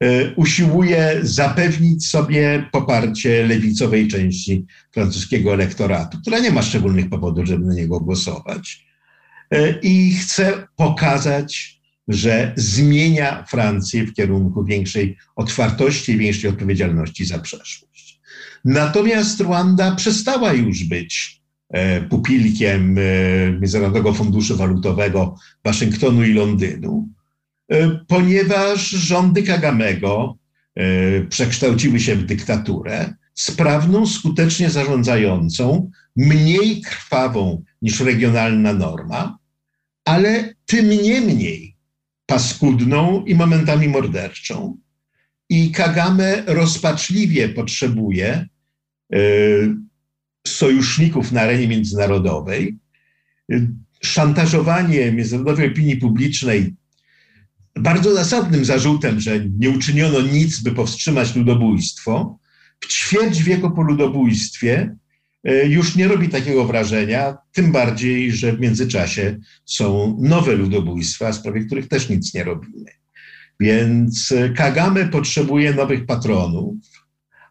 e, 0.00 0.34
usiłuje 0.34 1.18
zapewnić 1.22 2.06
sobie 2.08 2.68
poparcie 2.72 3.46
lewicowej 3.46 4.08
części 4.08 4.66
francuskiego 4.92 5.54
elektoratu, 5.54 6.18
która 6.20 6.38
nie 6.38 6.50
ma 6.50 6.62
szczególnych 6.62 7.08
powodów, 7.08 7.46
żeby 7.46 7.66
na 7.66 7.74
niego 7.74 8.00
głosować. 8.00 8.86
E, 9.50 9.80
I 9.80 10.14
chce 10.14 10.66
pokazać, 10.76 11.80
że 12.08 12.52
zmienia 12.56 13.44
Francję 13.48 14.04
w 14.04 14.14
kierunku 14.14 14.64
większej 14.64 15.16
otwartości 15.36 16.12
i 16.12 16.18
większej 16.18 16.50
odpowiedzialności 16.50 17.24
za 17.24 17.38
przeszłość. 17.38 18.20
Natomiast 18.64 19.40
Rwanda 19.40 19.94
przestała 19.94 20.52
już 20.52 20.84
być 20.84 21.43
pupilkiem 22.10 22.98
e, 22.98 23.02
Międzynarodowego 23.52 24.14
Funduszu 24.14 24.56
Walutowego 24.56 25.36
Waszyngtonu 25.64 26.24
i 26.24 26.32
Londynu, 26.32 27.08
e, 27.68 27.90
ponieważ 28.08 28.88
rządy 28.88 29.42
Kagamego 29.42 30.36
przekształciły 31.28 32.00
się 32.00 32.16
w 32.16 32.26
dyktaturę 32.26 33.14
sprawną, 33.34 34.06
skutecznie 34.06 34.70
zarządzającą, 34.70 35.90
mniej 36.16 36.80
krwawą 36.80 37.62
niż 37.82 38.00
regionalna 38.00 38.72
norma, 38.72 39.38
ale 40.04 40.54
tym 40.66 40.88
niemniej 40.90 41.76
paskudną 42.26 43.24
i 43.24 43.34
momentami 43.34 43.88
morderczą. 43.88 44.76
I 45.48 45.70
Kagame 45.70 46.42
rozpaczliwie 46.46 47.48
potrzebuje 47.48 48.46
sojuszników 50.46 51.32
na 51.32 51.40
arenie 51.40 51.68
międzynarodowej, 51.68 52.78
szantażowanie 54.02 55.12
międzynarodowej 55.12 55.72
opinii 55.72 55.96
publicznej 55.96 56.74
bardzo 57.76 58.14
zasadnym 58.14 58.64
zarzutem, 58.64 59.20
że 59.20 59.40
nie 59.58 59.70
uczyniono 59.70 60.20
nic, 60.20 60.60
by 60.60 60.72
powstrzymać 60.72 61.36
ludobójstwo, 61.36 62.38
w 62.80 62.86
ćwierć 62.86 63.42
wieku 63.42 63.70
po 63.70 63.82
ludobójstwie 63.82 64.96
e, 65.44 65.68
już 65.68 65.96
nie 65.96 66.08
robi 66.08 66.28
takiego 66.28 66.64
wrażenia, 66.64 67.36
tym 67.52 67.72
bardziej, 67.72 68.32
że 68.32 68.52
w 68.52 68.60
międzyczasie 68.60 69.38
są 69.64 70.16
nowe 70.20 70.52
ludobójstwa, 70.52 71.32
w 71.32 71.34
sprawie 71.34 71.64
których 71.64 71.88
też 71.88 72.08
nic 72.08 72.34
nie 72.34 72.44
robimy. 72.44 72.90
Więc 73.60 74.34
Kagame 74.56 75.08
potrzebuje 75.08 75.74
nowych 75.74 76.06
patronów, 76.06 76.74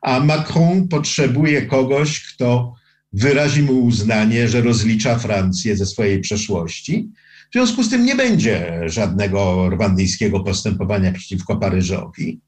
a 0.01 0.19
Macron 0.19 0.87
potrzebuje 0.87 1.61
kogoś, 1.61 2.33
kto 2.33 2.73
wyrazi 3.13 3.63
mu 3.63 3.85
uznanie, 3.85 4.47
że 4.47 4.61
rozlicza 4.61 5.19
Francję 5.19 5.77
ze 5.77 5.85
swojej 5.85 6.21
przeszłości. 6.21 7.09
W 7.49 7.53
związku 7.53 7.83
z 7.83 7.89
tym 7.89 8.05
nie 8.05 8.15
będzie 8.15 8.81
żadnego 8.85 9.69
rwandyjskiego 9.69 10.39
postępowania 10.39 11.11
przeciwko 11.11 11.55
Paryżowi. 11.55 12.39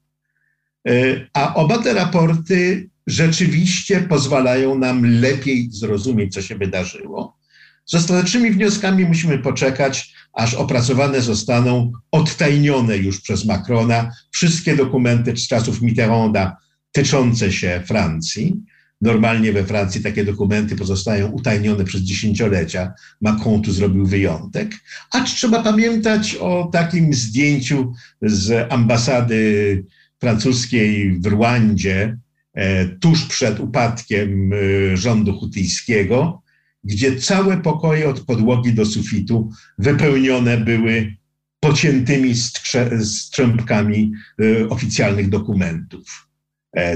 E, 0.88 0.92
a 1.32 1.54
oba 1.54 1.78
te 1.78 1.94
raporty 1.94 2.90
rzeczywiście 3.06 4.00
pozwalają 4.00 4.78
nam 4.78 5.20
lepiej 5.20 5.68
zrozumieć, 5.70 6.34
co 6.34 6.42
się 6.42 6.54
wydarzyło. 6.54 7.36
Z 7.84 7.94
ostatecznymi 7.94 8.50
wnioskami 8.50 9.04
musimy 9.04 9.38
poczekać, 9.38 10.12
aż 10.32 10.54
opracowane 10.54 11.20
zostaną 11.20 11.92
odtajnione 12.10 12.96
już 12.96 13.20
przez 13.20 13.44
Macrona 13.44 14.12
wszystkie 14.30 14.76
dokumenty 14.76 15.36
z 15.36 15.48
czasów 15.48 15.82
Mitterranda 15.82 16.56
tyczące 16.92 17.52
się 17.52 17.82
Francji. 17.86 18.56
Normalnie 19.00 19.52
we 19.52 19.64
Francji 19.64 20.02
takie 20.02 20.24
dokumenty 20.24 20.76
pozostają 20.76 21.28
utajnione 21.28 21.84
przez 21.84 22.00
dziesięciolecia. 22.00 22.92
Macron 23.20 23.62
tu 23.62 23.72
zrobił 23.72 24.06
wyjątek. 24.06 24.74
Acz 25.12 25.34
trzeba 25.34 25.62
pamiętać 25.62 26.34
o 26.34 26.70
takim 26.72 27.14
zdjęciu 27.14 27.92
z 28.22 28.72
ambasady 28.72 29.84
francuskiej 30.20 31.18
w 31.20 31.26
Rwandzie 31.26 32.18
e, 32.54 32.86
tuż 32.86 33.24
przed 33.24 33.60
upadkiem 33.60 34.52
e, 34.52 34.96
rządu 34.96 35.38
hutyjskiego, 35.38 36.42
gdzie 36.84 37.16
całe 37.16 37.56
pokoje 37.56 38.08
od 38.08 38.20
podłogi 38.20 38.72
do 38.72 38.86
sufitu 38.86 39.50
wypełnione 39.78 40.56
były 40.56 41.16
pociętymi 41.60 42.34
strzępkami 43.04 44.12
e, 44.40 44.68
oficjalnych 44.68 45.28
dokumentów. 45.28 46.25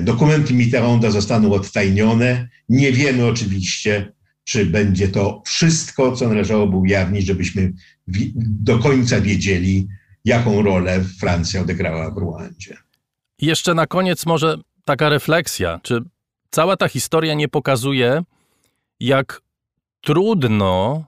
Dokumenty 0.02 0.54
Mitterranda 0.54 1.10
zostaną 1.10 1.52
odtajnione. 1.52 2.48
Nie 2.68 2.92
wiemy 2.92 3.26
oczywiście, 3.26 4.12
czy 4.44 4.66
będzie 4.66 5.08
to 5.08 5.42
wszystko, 5.46 6.16
co 6.16 6.28
należałoby 6.28 6.76
ujawnić, 6.76 7.26
żebyśmy 7.26 7.72
do 8.36 8.78
końca 8.78 9.20
wiedzieli, 9.20 9.88
jaką 10.24 10.62
rolę 10.62 11.04
Francja 11.20 11.60
odegrała 11.60 12.10
w 12.10 12.18
Rwandzie. 12.18 12.76
Jeszcze 13.38 13.74
na 13.74 13.86
koniec 13.86 14.26
może 14.26 14.56
taka 14.84 15.08
refleksja, 15.08 15.80
czy 15.82 16.02
cała 16.50 16.76
ta 16.76 16.88
historia 16.88 17.34
nie 17.34 17.48
pokazuje, 17.48 18.22
jak 19.00 19.40
trudno 20.00 21.04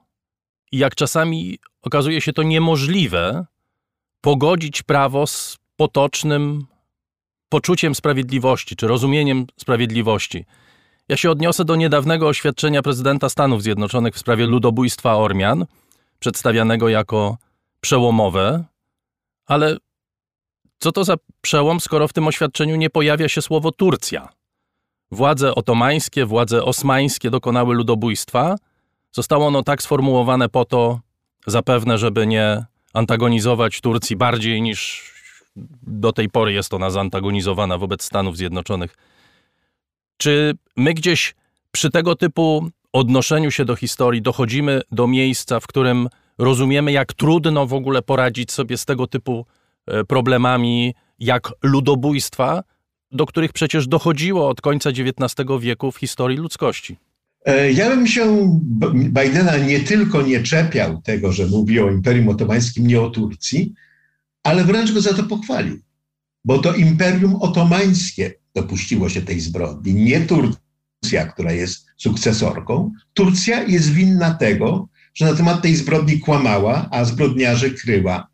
i 0.72 0.78
jak 0.78 0.94
czasami 0.94 1.58
okazuje 1.82 2.20
się 2.20 2.32
to 2.32 2.42
niemożliwe 2.42 3.46
pogodzić 4.20 4.82
prawo 4.82 5.26
z 5.26 5.58
potocznym 5.76 6.66
poczuciem 7.52 7.94
sprawiedliwości 7.94 8.76
czy 8.76 8.86
rozumieniem 8.88 9.46
sprawiedliwości. 9.60 10.44
Ja 11.08 11.16
się 11.16 11.30
odniosę 11.30 11.64
do 11.64 11.76
niedawnego 11.76 12.28
oświadczenia 12.28 12.82
prezydenta 12.82 13.28
Stanów 13.28 13.62
Zjednoczonych 13.62 14.14
w 14.14 14.18
sprawie 14.18 14.46
ludobójstwa 14.46 15.16
Ormian, 15.16 15.66
przedstawianego 16.18 16.88
jako 16.88 17.36
przełomowe, 17.80 18.64
ale 19.46 19.76
co 20.78 20.92
to 20.92 21.04
za 21.04 21.14
przełom, 21.40 21.80
skoro 21.80 22.08
w 22.08 22.12
tym 22.12 22.26
oświadczeniu 22.26 22.76
nie 22.76 22.90
pojawia 22.90 23.28
się 23.28 23.42
słowo 23.42 23.72
Turcja? 23.72 24.28
Władze 25.10 25.54
otomańskie, 25.54 26.26
władze 26.26 26.64
osmańskie 26.64 27.30
dokonały 27.30 27.74
ludobójstwa. 27.74 28.56
Zostało 29.12 29.46
ono 29.46 29.62
tak 29.62 29.82
sformułowane 29.82 30.48
po 30.48 30.64
to, 30.64 31.00
zapewne, 31.46 31.98
żeby 31.98 32.26
nie 32.26 32.64
antagonizować 32.94 33.80
Turcji 33.80 34.16
bardziej 34.16 34.62
niż 34.62 35.12
do 35.82 36.12
tej 36.12 36.28
pory 36.28 36.52
jest 36.52 36.74
ona 36.74 36.90
zantagonizowana 36.90 37.78
wobec 37.78 38.02
Stanów 38.02 38.36
Zjednoczonych. 38.36 38.96
Czy 40.16 40.54
my 40.76 40.94
gdzieś 40.94 41.34
przy 41.72 41.90
tego 41.90 42.16
typu 42.16 42.70
odnoszeniu 42.92 43.50
się 43.50 43.64
do 43.64 43.76
historii 43.76 44.22
dochodzimy 44.22 44.80
do 44.92 45.06
miejsca, 45.06 45.60
w 45.60 45.66
którym 45.66 46.08
rozumiemy, 46.38 46.92
jak 46.92 47.12
trudno 47.12 47.66
w 47.66 47.74
ogóle 47.74 48.02
poradzić 48.02 48.52
sobie 48.52 48.78
z 48.78 48.84
tego 48.84 49.06
typu 49.06 49.46
E, 49.86 50.04
problemami 50.04 50.94
jak 51.18 51.52
ludobójstwa, 51.62 52.62
do 53.12 53.26
których 53.26 53.52
przecież 53.52 53.88
dochodziło 53.88 54.48
od 54.48 54.60
końca 54.60 54.90
XIX 54.90 55.48
wieku 55.60 55.92
w 55.92 55.96
historii 55.96 56.38
ludzkości. 56.38 56.96
E, 57.44 57.72
ja 57.72 57.90
bym 57.90 58.06
się 58.06 58.48
Bidena 58.94 59.56
nie 59.56 59.80
tylko 59.80 60.22
nie 60.22 60.42
czepiał 60.42 61.02
tego, 61.02 61.32
że 61.32 61.46
mówi 61.46 61.80
o 61.80 61.90
Imperium 61.90 62.28
Otomańskim, 62.28 62.86
nie 62.86 63.00
o 63.00 63.10
Turcji, 63.10 63.72
ale 64.42 64.64
wręcz 64.64 64.92
go 64.92 65.00
za 65.00 65.14
to 65.14 65.22
pochwalił. 65.22 65.78
Bo 66.44 66.58
to 66.58 66.74
Imperium 66.74 67.34
Otomańskie 67.34 68.34
dopuściło 68.54 69.08
się 69.08 69.22
tej 69.22 69.40
zbrodni, 69.40 69.94
nie 69.94 70.20
Turcja, 70.20 71.26
która 71.26 71.52
jest 71.52 71.86
sukcesorką. 71.96 72.92
Turcja 73.14 73.62
jest 73.62 73.92
winna 73.92 74.34
tego, 74.34 74.88
że 75.14 75.24
na 75.24 75.34
temat 75.34 75.62
tej 75.62 75.76
zbrodni 75.76 76.20
kłamała, 76.20 76.88
a 76.90 77.04
zbrodniarzy 77.04 77.70
kryła 77.70 78.32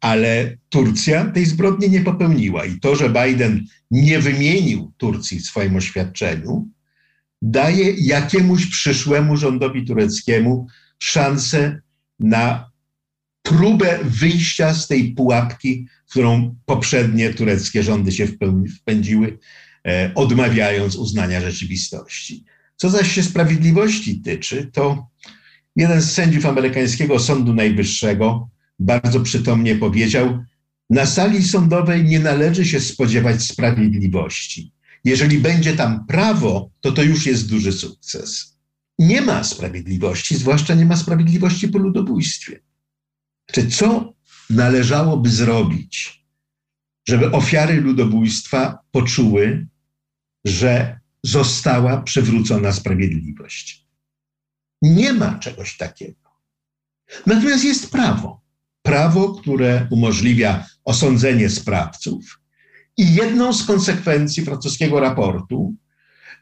ale 0.00 0.56
Turcja 0.68 1.24
tej 1.24 1.46
zbrodni 1.46 1.90
nie 1.90 2.00
popełniła. 2.00 2.64
I 2.64 2.80
to, 2.80 2.96
że 2.96 3.10
Biden 3.10 3.66
nie 3.90 4.18
wymienił 4.18 4.92
Turcji 4.96 5.38
w 5.38 5.46
swoim 5.46 5.76
oświadczeniu, 5.76 6.68
daje 7.42 7.94
jakiemuś 7.98 8.66
przyszłemu 8.66 9.36
rządowi 9.36 9.86
tureckiemu 9.86 10.66
szansę 10.98 11.80
na 12.18 12.69
próbę 13.42 13.98
wyjścia 14.04 14.74
z 14.74 14.88
tej 14.88 15.14
pułapki, 15.14 15.86
którą 16.10 16.56
poprzednie 16.66 17.34
tureckie 17.34 17.82
rządy 17.82 18.12
się 18.12 18.26
wpędziły, 18.80 19.38
e, 19.86 20.12
odmawiając 20.14 20.96
uznania 20.96 21.40
rzeczywistości. 21.40 22.44
Co 22.76 22.90
zaś 22.90 23.12
się 23.12 23.22
sprawiedliwości 23.22 24.20
tyczy, 24.20 24.70
to 24.72 25.10
jeden 25.76 26.02
z 26.02 26.12
sędziów 26.12 26.46
amerykańskiego 26.46 27.18
Sądu 27.18 27.54
Najwyższego 27.54 28.48
bardzo 28.78 29.20
przytomnie 29.20 29.76
powiedział, 29.76 30.44
na 30.90 31.06
sali 31.06 31.44
sądowej 31.44 32.04
nie 32.04 32.20
należy 32.20 32.64
się 32.64 32.80
spodziewać 32.80 33.42
sprawiedliwości. 33.42 34.72
Jeżeli 35.04 35.38
będzie 35.38 35.72
tam 35.72 36.06
prawo, 36.06 36.70
to 36.80 36.92
to 36.92 37.02
już 37.02 37.26
jest 37.26 37.48
duży 37.48 37.72
sukces. 37.72 38.56
Nie 38.98 39.20
ma 39.20 39.44
sprawiedliwości, 39.44 40.36
zwłaszcza 40.36 40.74
nie 40.74 40.84
ma 40.86 40.96
sprawiedliwości 40.96 41.68
po 41.68 41.78
ludobójstwie. 41.78 42.60
Czy 43.52 43.70
co 43.70 44.14
należałoby 44.50 45.30
zrobić, 45.30 46.24
żeby 47.08 47.30
ofiary 47.32 47.80
ludobójstwa 47.80 48.78
poczuły, 48.90 49.66
że 50.44 51.00
została 51.24 52.02
przywrócona 52.02 52.72
sprawiedliwość? 52.72 53.86
Nie 54.82 55.12
ma 55.12 55.38
czegoś 55.38 55.76
takiego. 55.76 56.30
Natomiast 57.26 57.64
jest 57.64 57.90
prawo 57.90 58.40
prawo, 58.82 59.34
które 59.34 59.86
umożliwia 59.90 60.66
osądzenie 60.84 61.50
sprawców. 61.50 62.40
I 62.96 63.14
jedną 63.14 63.52
z 63.52 63.64
konsekwencji 63.64 64.44
francuskiego 64.44 65.00
raportu 65.00 65.74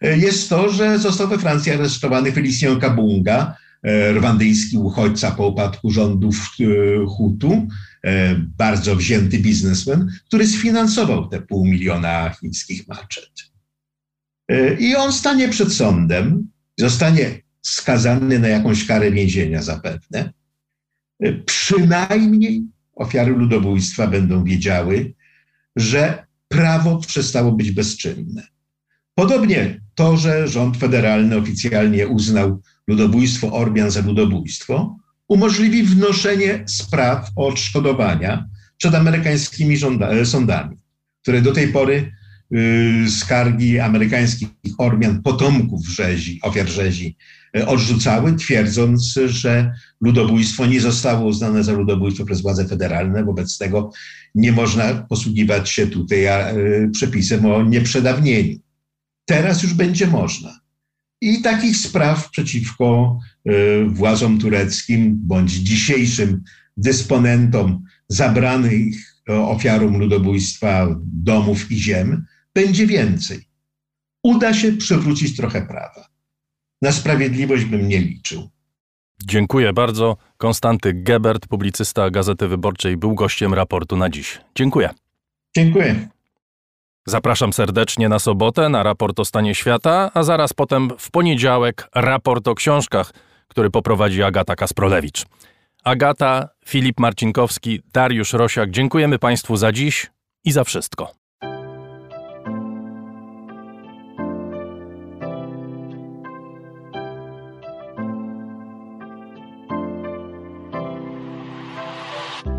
e, 0.00 0.18
jest 0.18 0.48
to, 0.48 0.72
że 0.72 0.98
został 0.98 1.28
we 1.28 1.38
Francji 1.38 1.72
aresztowany 1.72 2.32
Felicien 2.32 2.80
Kabunga, 2.80 3.56
rwandyjski 4.12 4.78
uchodźca 4.78 5.30
po 5.30 5.48
upadku 5.48 5.90
rządów 5.90 6.36
e, 6.60 6.64
Hutu, 7.06 7.68
bardzo 8.58 8.96
wzięty 8.96 9.38
biznesmen, 9.38 10.08
który 10.26 10.46
sfinansował 10.46 11.28
te 11.28 11.40
pół 11.40 11.66
miliona 11.66 12.30
chińskich 12.40 12.88
maczet. 12.88 13.30
I 14.78 14.96
on 14.96 15.12
stanie 15.12 15.48
przed 15.48 15.72
sądem, 15.72 16.48
zostanie 16.78 17.40
skazany 17.62 18.38
na 18.38 18.48
jakąś 18.48 18.86
karę 18.86 19.10
więzienia 19.10 19.62
zapewne, 19.62 20.32
przynajmniej 21.46 22.62
ofiary 22.94 23.32
ludobójstwa 23.32 24.06
będą 24.06 24.44
wiedziały, 24.44 25.14
że 25.76 26.26
prawo 26.48 26.98
przestało 26.98 27.52
być 27.52 27.70
bezczynne. 27.70 28.46
Podobnie 29.18 29.80
to, 29.94 30.16
że 30.16 30.48
rząd 30.48 30.76
federalny 30.76 31.36
oficjalnie 31.36 32.08
uznał 32.08 32.62
ludobójstwo 32.86 33.52
Ormian 33.52 33.90
za 33.90 34.00
ludobójstwo, 34.00 34.96
umożliwi 35.28 35.82
wnoszenie 35.82 36.64
spraw 36.66 37.30
o 37.36 37.46
odszkodowania 37.46 38.48
przed 38.76 38.94
amerykańskimi 38.94 39.76
sądami, 40.24 40.76
które 41.22 41.42
do 41.42 41.52
tej 41.52 41.68
pory 41.68 42.12
y, 42.52 43.10
skargi 43.10 43.78
amerykańskich 43.78 44.48
Ormian, 44.78 45.22
potomków 45.22 45.88
rzezi, 45.88 46.38
ofiar 46.42 46.68
rzezi, 46.68 47.16
E, 47.56 47.66
odrzucały, 47.66 48.32
twierdząc, 48.32 49.18
że 49.26 49.72
ludobójstwo 50.00 50.66
nie 50.66 50.80
zostało 50.80 51.26
uznane 51.26 51.64
za 51.64 51.72
ludobójstwo 51.72 52.24
przez 52.24 52.40
władze 52.40 52.68
federalne. 52.68 53.24
Wobec 53.24 53.58
tego 53.58 53.90
nie 54.34 54.52
można 54.52 54.94
posługiwać 54.94 55.70
się 55.70 55.86
tutaj 55.86 56.24
e, 56.24 56.54
przepisem 56.92 57.46
o 57.46 57.62
nieprzedawnieniu. 57.62 58.58
Teraz 59.28 59.62
już 59.62 59.74
będzie 59.74 60.06
można. 60.06 60.60
I 61.20 61.42
takich 61.42 61.76
spraw 61.76 62.30
przeciwko 62.30 63.18
e, 63.44 63.52
władzom 63.84 64.38
tureckim 64.38 65.18
bądź 65.20 65.50
dzisiejszym 65.52 66.42
dysponentom 66.76 67.82
zabranych 68.08 68.94
ofiarom 69.28 69.98
ludobójstwa 69.98 70.86
domów 71.04 71.72
i 71.72 71.76
ziem 71.76 72.24
będzie 72.54 72.86
więcej. 72.86 73.48
Uda 74.22 74.54
się 74.54 74.72
przywrócić 74.72 75.36
trochę 75.36 75.66
prawa 75.66 76.08
na 76.82 76.92
sprawiedliwość 76.92 77.64
bym 77.64 77.88
nie 77.88 77.98
liczył. 77.98 78.48
Dziękuję 79.24 79.72
bardzo. 79.72 80.16
Konstanty 80.36 80.92
Gebert, 80.94 81.46
publicysta 81.46 82.10
Gazety 82.10 82.48
Wyborczej, 82.48 82.96
był 82.96 83.14
gościem 83.14 83.54
raportu 83.54 83.96
na 83.96 84.10
dziś. 84.10 84.40
Dziękuję. 84.54 84.90
Dziękuję. 85.56 86.08
Zapraszam 87.08 87.52
serdecznie 87.52 88.08
na 88.08 88.18
sobotę 88.18 88.68
na 88.68 88.82
raport 88.82 89.20
o 89.20 89.24
stanie 89.24 89.54
świata, 89.54 90.10
a 90.14 90.22
zaraz 90.22 90.52
potem 90.52 90.90
w 90.98 91.10
poniedziałek 91.10 91.88
raport 91.94 92.48
o 92.48 92.54
książkach, 92.54 93.12
który 93.48 93.70
poprowadzi 93.70 94.22
Agata 94.22 94.56
Kasprolewicz. 94.56 95.24
Agata, 95.84 96.48
Filip 96.66 97.00
Marcinkowski, 97.00 97.80
Dariusz 97.92 98.32
Rosiak, 98.32 98.70
dziękujemy 98.70 99.18
Państwu 99.18 99.56
za 99.56 99.72
dziś 99.72 100.06
i 100.44 100.52
za 100.52 100.64
wszystko. 100.64 101.17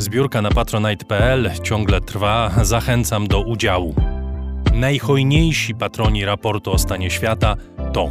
Zbiórka 0.00 0.42
na 0.42 0.50
patronite.pl 0.50 1.50
ciągle 1.62 2.00
trwa, 2.00 2.50
zachęcam 2.62 3.26
do 3.26 3.40
udziału. 3.40 3.94
Najhojniejsi 4.74 5.74
patroni 5.74 6.24
raportu 6.24 6.72
o 6.72 6.78
stanie 6.78 7.10
świata 7.10 7.56
to 7.92 8.08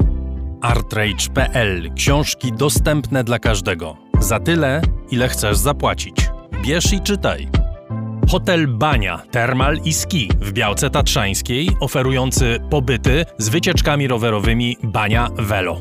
artrage.pl 0.62 1.94
książki 1.96 2.54
dostępne 2.54 3.24
dla 3.24 3.40
każdego. 3.40 3.98
Za 4.20 4.40
tyle, 4.40 4.82
ile 5.12 5.30
chcesz 5.30 5.58
zapłacić. 5.58 6.16
Bierz 6.62 6.94
i 6.94 7.02
czytaj. 7.02 7.48
Hotel 8.32 8.68
Bania, 8.68 9.22
Termal 9.32 9.78
i 9.86 9.94
Ski 9.94 10.30
w 10.42 10.52
Białce 10.52 10.90
Tatrzańskiej, 10.90 11.70
oferujący 11.80 12.60
pobyty 12.70 13.26
z 13.38 13.50
wycieczkami 13.50 14.08
rowerowymi 14.08 14.78
Bania 14.84 15.30
Velo. 15.38 15.80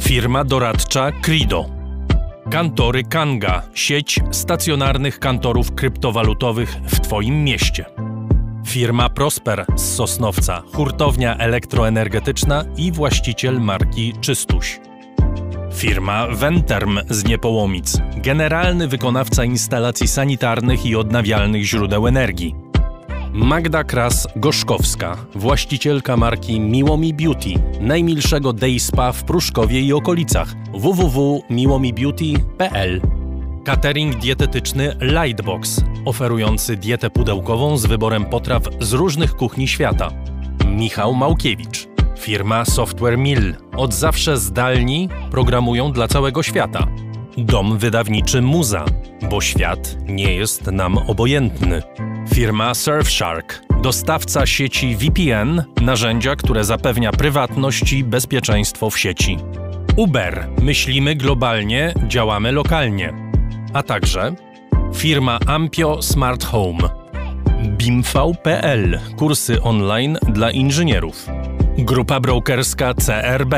Firma 0.00 0.44
doradcza 0.44 1.12
Crido. 1.12 1.73
Kantory 2.50 3.04
Kanga, 3.04 3.62
sieć 3.74 4.20
stacjonarnych 4.30 5.18
kantorów 5.18 5.74
kryptowalutowych 5.74 6.76
w 6.86 7.00
Twoim 7.00 7.44
mieście. 7.44 7.84
Firma 8.66 9.08
Prosper 9.08 9.64
z 9.76 9.94
Sosnowca, 9.94 10.62
hurtownia 10.72 11.36
elektroenergetyczna 11.36 12.64
i 12.76 12.92
właściciel 12.92 13.60
marki 13.60 14.12
Czystuś. 14.20 14.80
Firma 15.74 16.26
Venterm 16.26 16.98
z 17.10 17.24
Niepołomic, 17.24 17.98
generalny 18.16 18.88
wykonawca 18.88 19.44
instalacji 19.44 20.08
sanitarnych 20.08 20.86
i 20.86 20.96
odnawialnych 20.96 21.64
źródeł 21.64 22.06
energii. 22.06 22.63
Magda 23.34 23.84
Kras-Gorzkowska, 23.84 25.16
właścicielka 25.34 26.16
marki 26.16 26.60
Miłomi 26.60 27.14
Beauty, 27.14 27.50
najmilszego 27.80 28.52
day 28.52 28.80
spa 28.80 29.12
w 29.12 29.24
Pruszkowie 29.24 29.80
i 29.80 29.92
okolicach 29.92 30.54
www.miłomibeauty.pl 30.72 33.00
Catering 33.64 34.16
dietetyczny 34.16 34.96
Lightbox, 35.00 35.80
oferujący 36.04 36.76
dietę 36.76 37.10
pudełkową 37.10 37.76
z 37.76 37.86
wyborem 37.86 38.24
potraw 38.24 38.62
z 38.80 38.92
różnych 38.92 39.34
kuchni 39.34 39.68
świata. 39.68 40.10
Michał 40.66 41.14
Małkiewicz, 41.14 41.88
firma 42.18 42.64
Software 42.64 43.18
Mill, 43.18 43.54
od 43.76 43.94
zawsze 43.94 44.36
zdalni 44.36 45.08
programują 45.30 45.92
dla 45.92 46.08
całego 46.08 46.42
świata. 46.42 46.86
Dom 47.38 47.78
wydawniczy 47.78 48.42
Muza, 48.42 48.84
bo 49.34 49.40
świat 49.40 49.96
nie 50.06 50.34
jest 50.34 50.66
nam 50.66 50.98
obojętny. 50.98 51.82
Firma 52.34 52.74
Surfshark, 52.74 53.62
dostawca 53.82 54.46
sieci 54.46 54.96
VPN, 54.96 55.64
narzędzia, 55.80 56.36
które 56.36 56.64
zapewnia 56.64 57.12
prywatność 57.12 57.92
i 57.92 58.04
bezpieczeństwo 58.04 58.90
w 58.90 58.98
sieci. 58.98 59.36
Uber, 59.96 60.48
myślimy 60.62 61.14
globalnie, 61.14 61.94
działamy 62.08 62.52
lokalnie. 62.52 63.14
A 63.72 63.82
także 63.82 64.34
firma 64.94 65.38
Ampio 65.46 66.02
Smart 66.02 66.44
Home. 66.44 66.88
BIMV.pl, 67.64 69.00
kursy 69.16 69.62
online 69.62 70.18
dla 70.32 70.50
inżynierów. 70.50 71.26
Grupa 71.78 72.20
brokerska 72.20 72.94
CRB, 72.94 73.54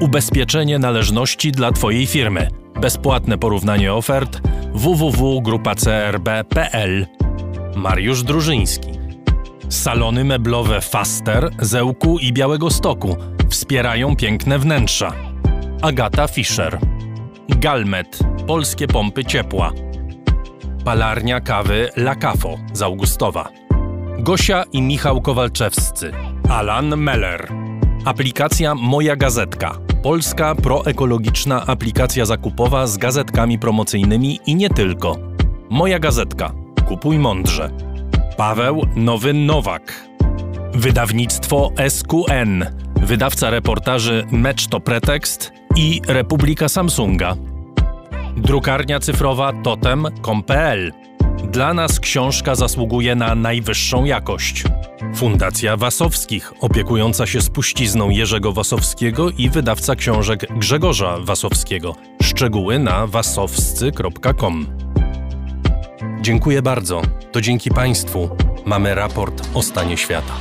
ubezpieczenie 0.00 0.78
należności 0.78 1.52
dla 1.52 1.72
Twojej 1.72 2.06
firmy. 2.06 2.59
Bezpłatne 2.80 3.38
porównanie 3.38 3.94
ofert 3.94 4.40
www.grupacrb.pl 4.74 7.06
Mariusz 7.76 8.22
Drużyński. 8.22 8.88
Salony 9.68 10.24
meblowe 10.24 10.80
Faster, 10.80 11.50
Zełku 11.58 12.18
i 12.18 12.32
Białego 12.32 12.70
Stoku 12.70 13.16
wspierają 13.50 14.16
piękne 14.16 14.58
wnętrza. 14.58 15.12
Agata 15.82 16.28
Fischer. 16.28 16.78
Galmet 17.48 18.18
Polskie 18.46 18.86
pompy 18.86 19.24
ciepła. 19.24 19.72
Palarnia 20.84 21.40
kawy 21.40 21.90
La 21.96 22.14
Cafo 22.14 22.58
z 22.72 22.82
Augustowa. 22.82 23.48
Gosia 24.18 24.64
i 24.72 24.82
Michał 24.82 25.22
Kowalczewscy. 25.22 26.12
Alan 26.48 26.96
Meller. 26.96 27.52
Aplikacja 28.04 28.74
Moja 28.74 29.16
Gazetka 29.16 29.89
Polska 30.02 30.54
proekologiczna 30.54 31.66
aplikacja 31.66 32.24
zakupowa 32.24 32.86
z 32.86 32.96
gazetkami 32.96 33.58
promocyjnymi 33.58 34.40
i 34.46 34.54
nie 34.54 34.70
tylko. 34.70 35.16
Moja 35.70 35.98
gazetka. 35.98 36.52
Kupuj 36.88 37.18
mądrze. 37.18 37.70
Paweł 38.36 38.86
Nowy 38.96 39.34
Nowak. 39.34 40.08
Wydawnictwo 40.74 41.72
SQN. 41.88 42.64
Wydawca 42.96 43.50
reportaży 43.50 44.26
Mecz 44.30 44.68
to 44.68 44.80
Pretekst 44.80 45.52
i 45.76 46.00
Republika 46.06 46.68
Samsunga. 46.68 47.36
Drukarnia 48.36 49.00
cyfrowa 49.00 49.52
totem.com.pl. 49.62 50.92
Dla 51.44 51.74
nas 51.74 52.00
książka 52.00 52.54
zasługuje 52.54 53.14
na 53.14 53.34
najwyższą 53.34 54.04
jakość. 54.04 54.64
Fundacja 55.14 55.76
Wasowskich, 55.76 56.52
opiekująca 56.60 57.26
się 57.26 57.40
spuścizną 57.40 58.10
Jerzego 58.10 58.52
Wasowskiego 58.52 59.30
i 59.30 59.50
wydawca 59.50 59.94
książek 59.94 60.46
Grzegorza 60.58 61.18
Wasowskiego. 61.20 61.96
Szczegóły 62.22 62.78
na 62.78 63.06
wasowscy.com. 63.06 64.66
Dziękuję 66.20 66.62
bardzo. 66.62 67.02
To 67.32 67.40
dzięki 67.40 67.70
Państwu 67.70 68.36
mamy 68.66 68.94
raport 68.94 69.48
o 69.54 69.62
stanie 69.62 69.96
świata. 69.96 70.34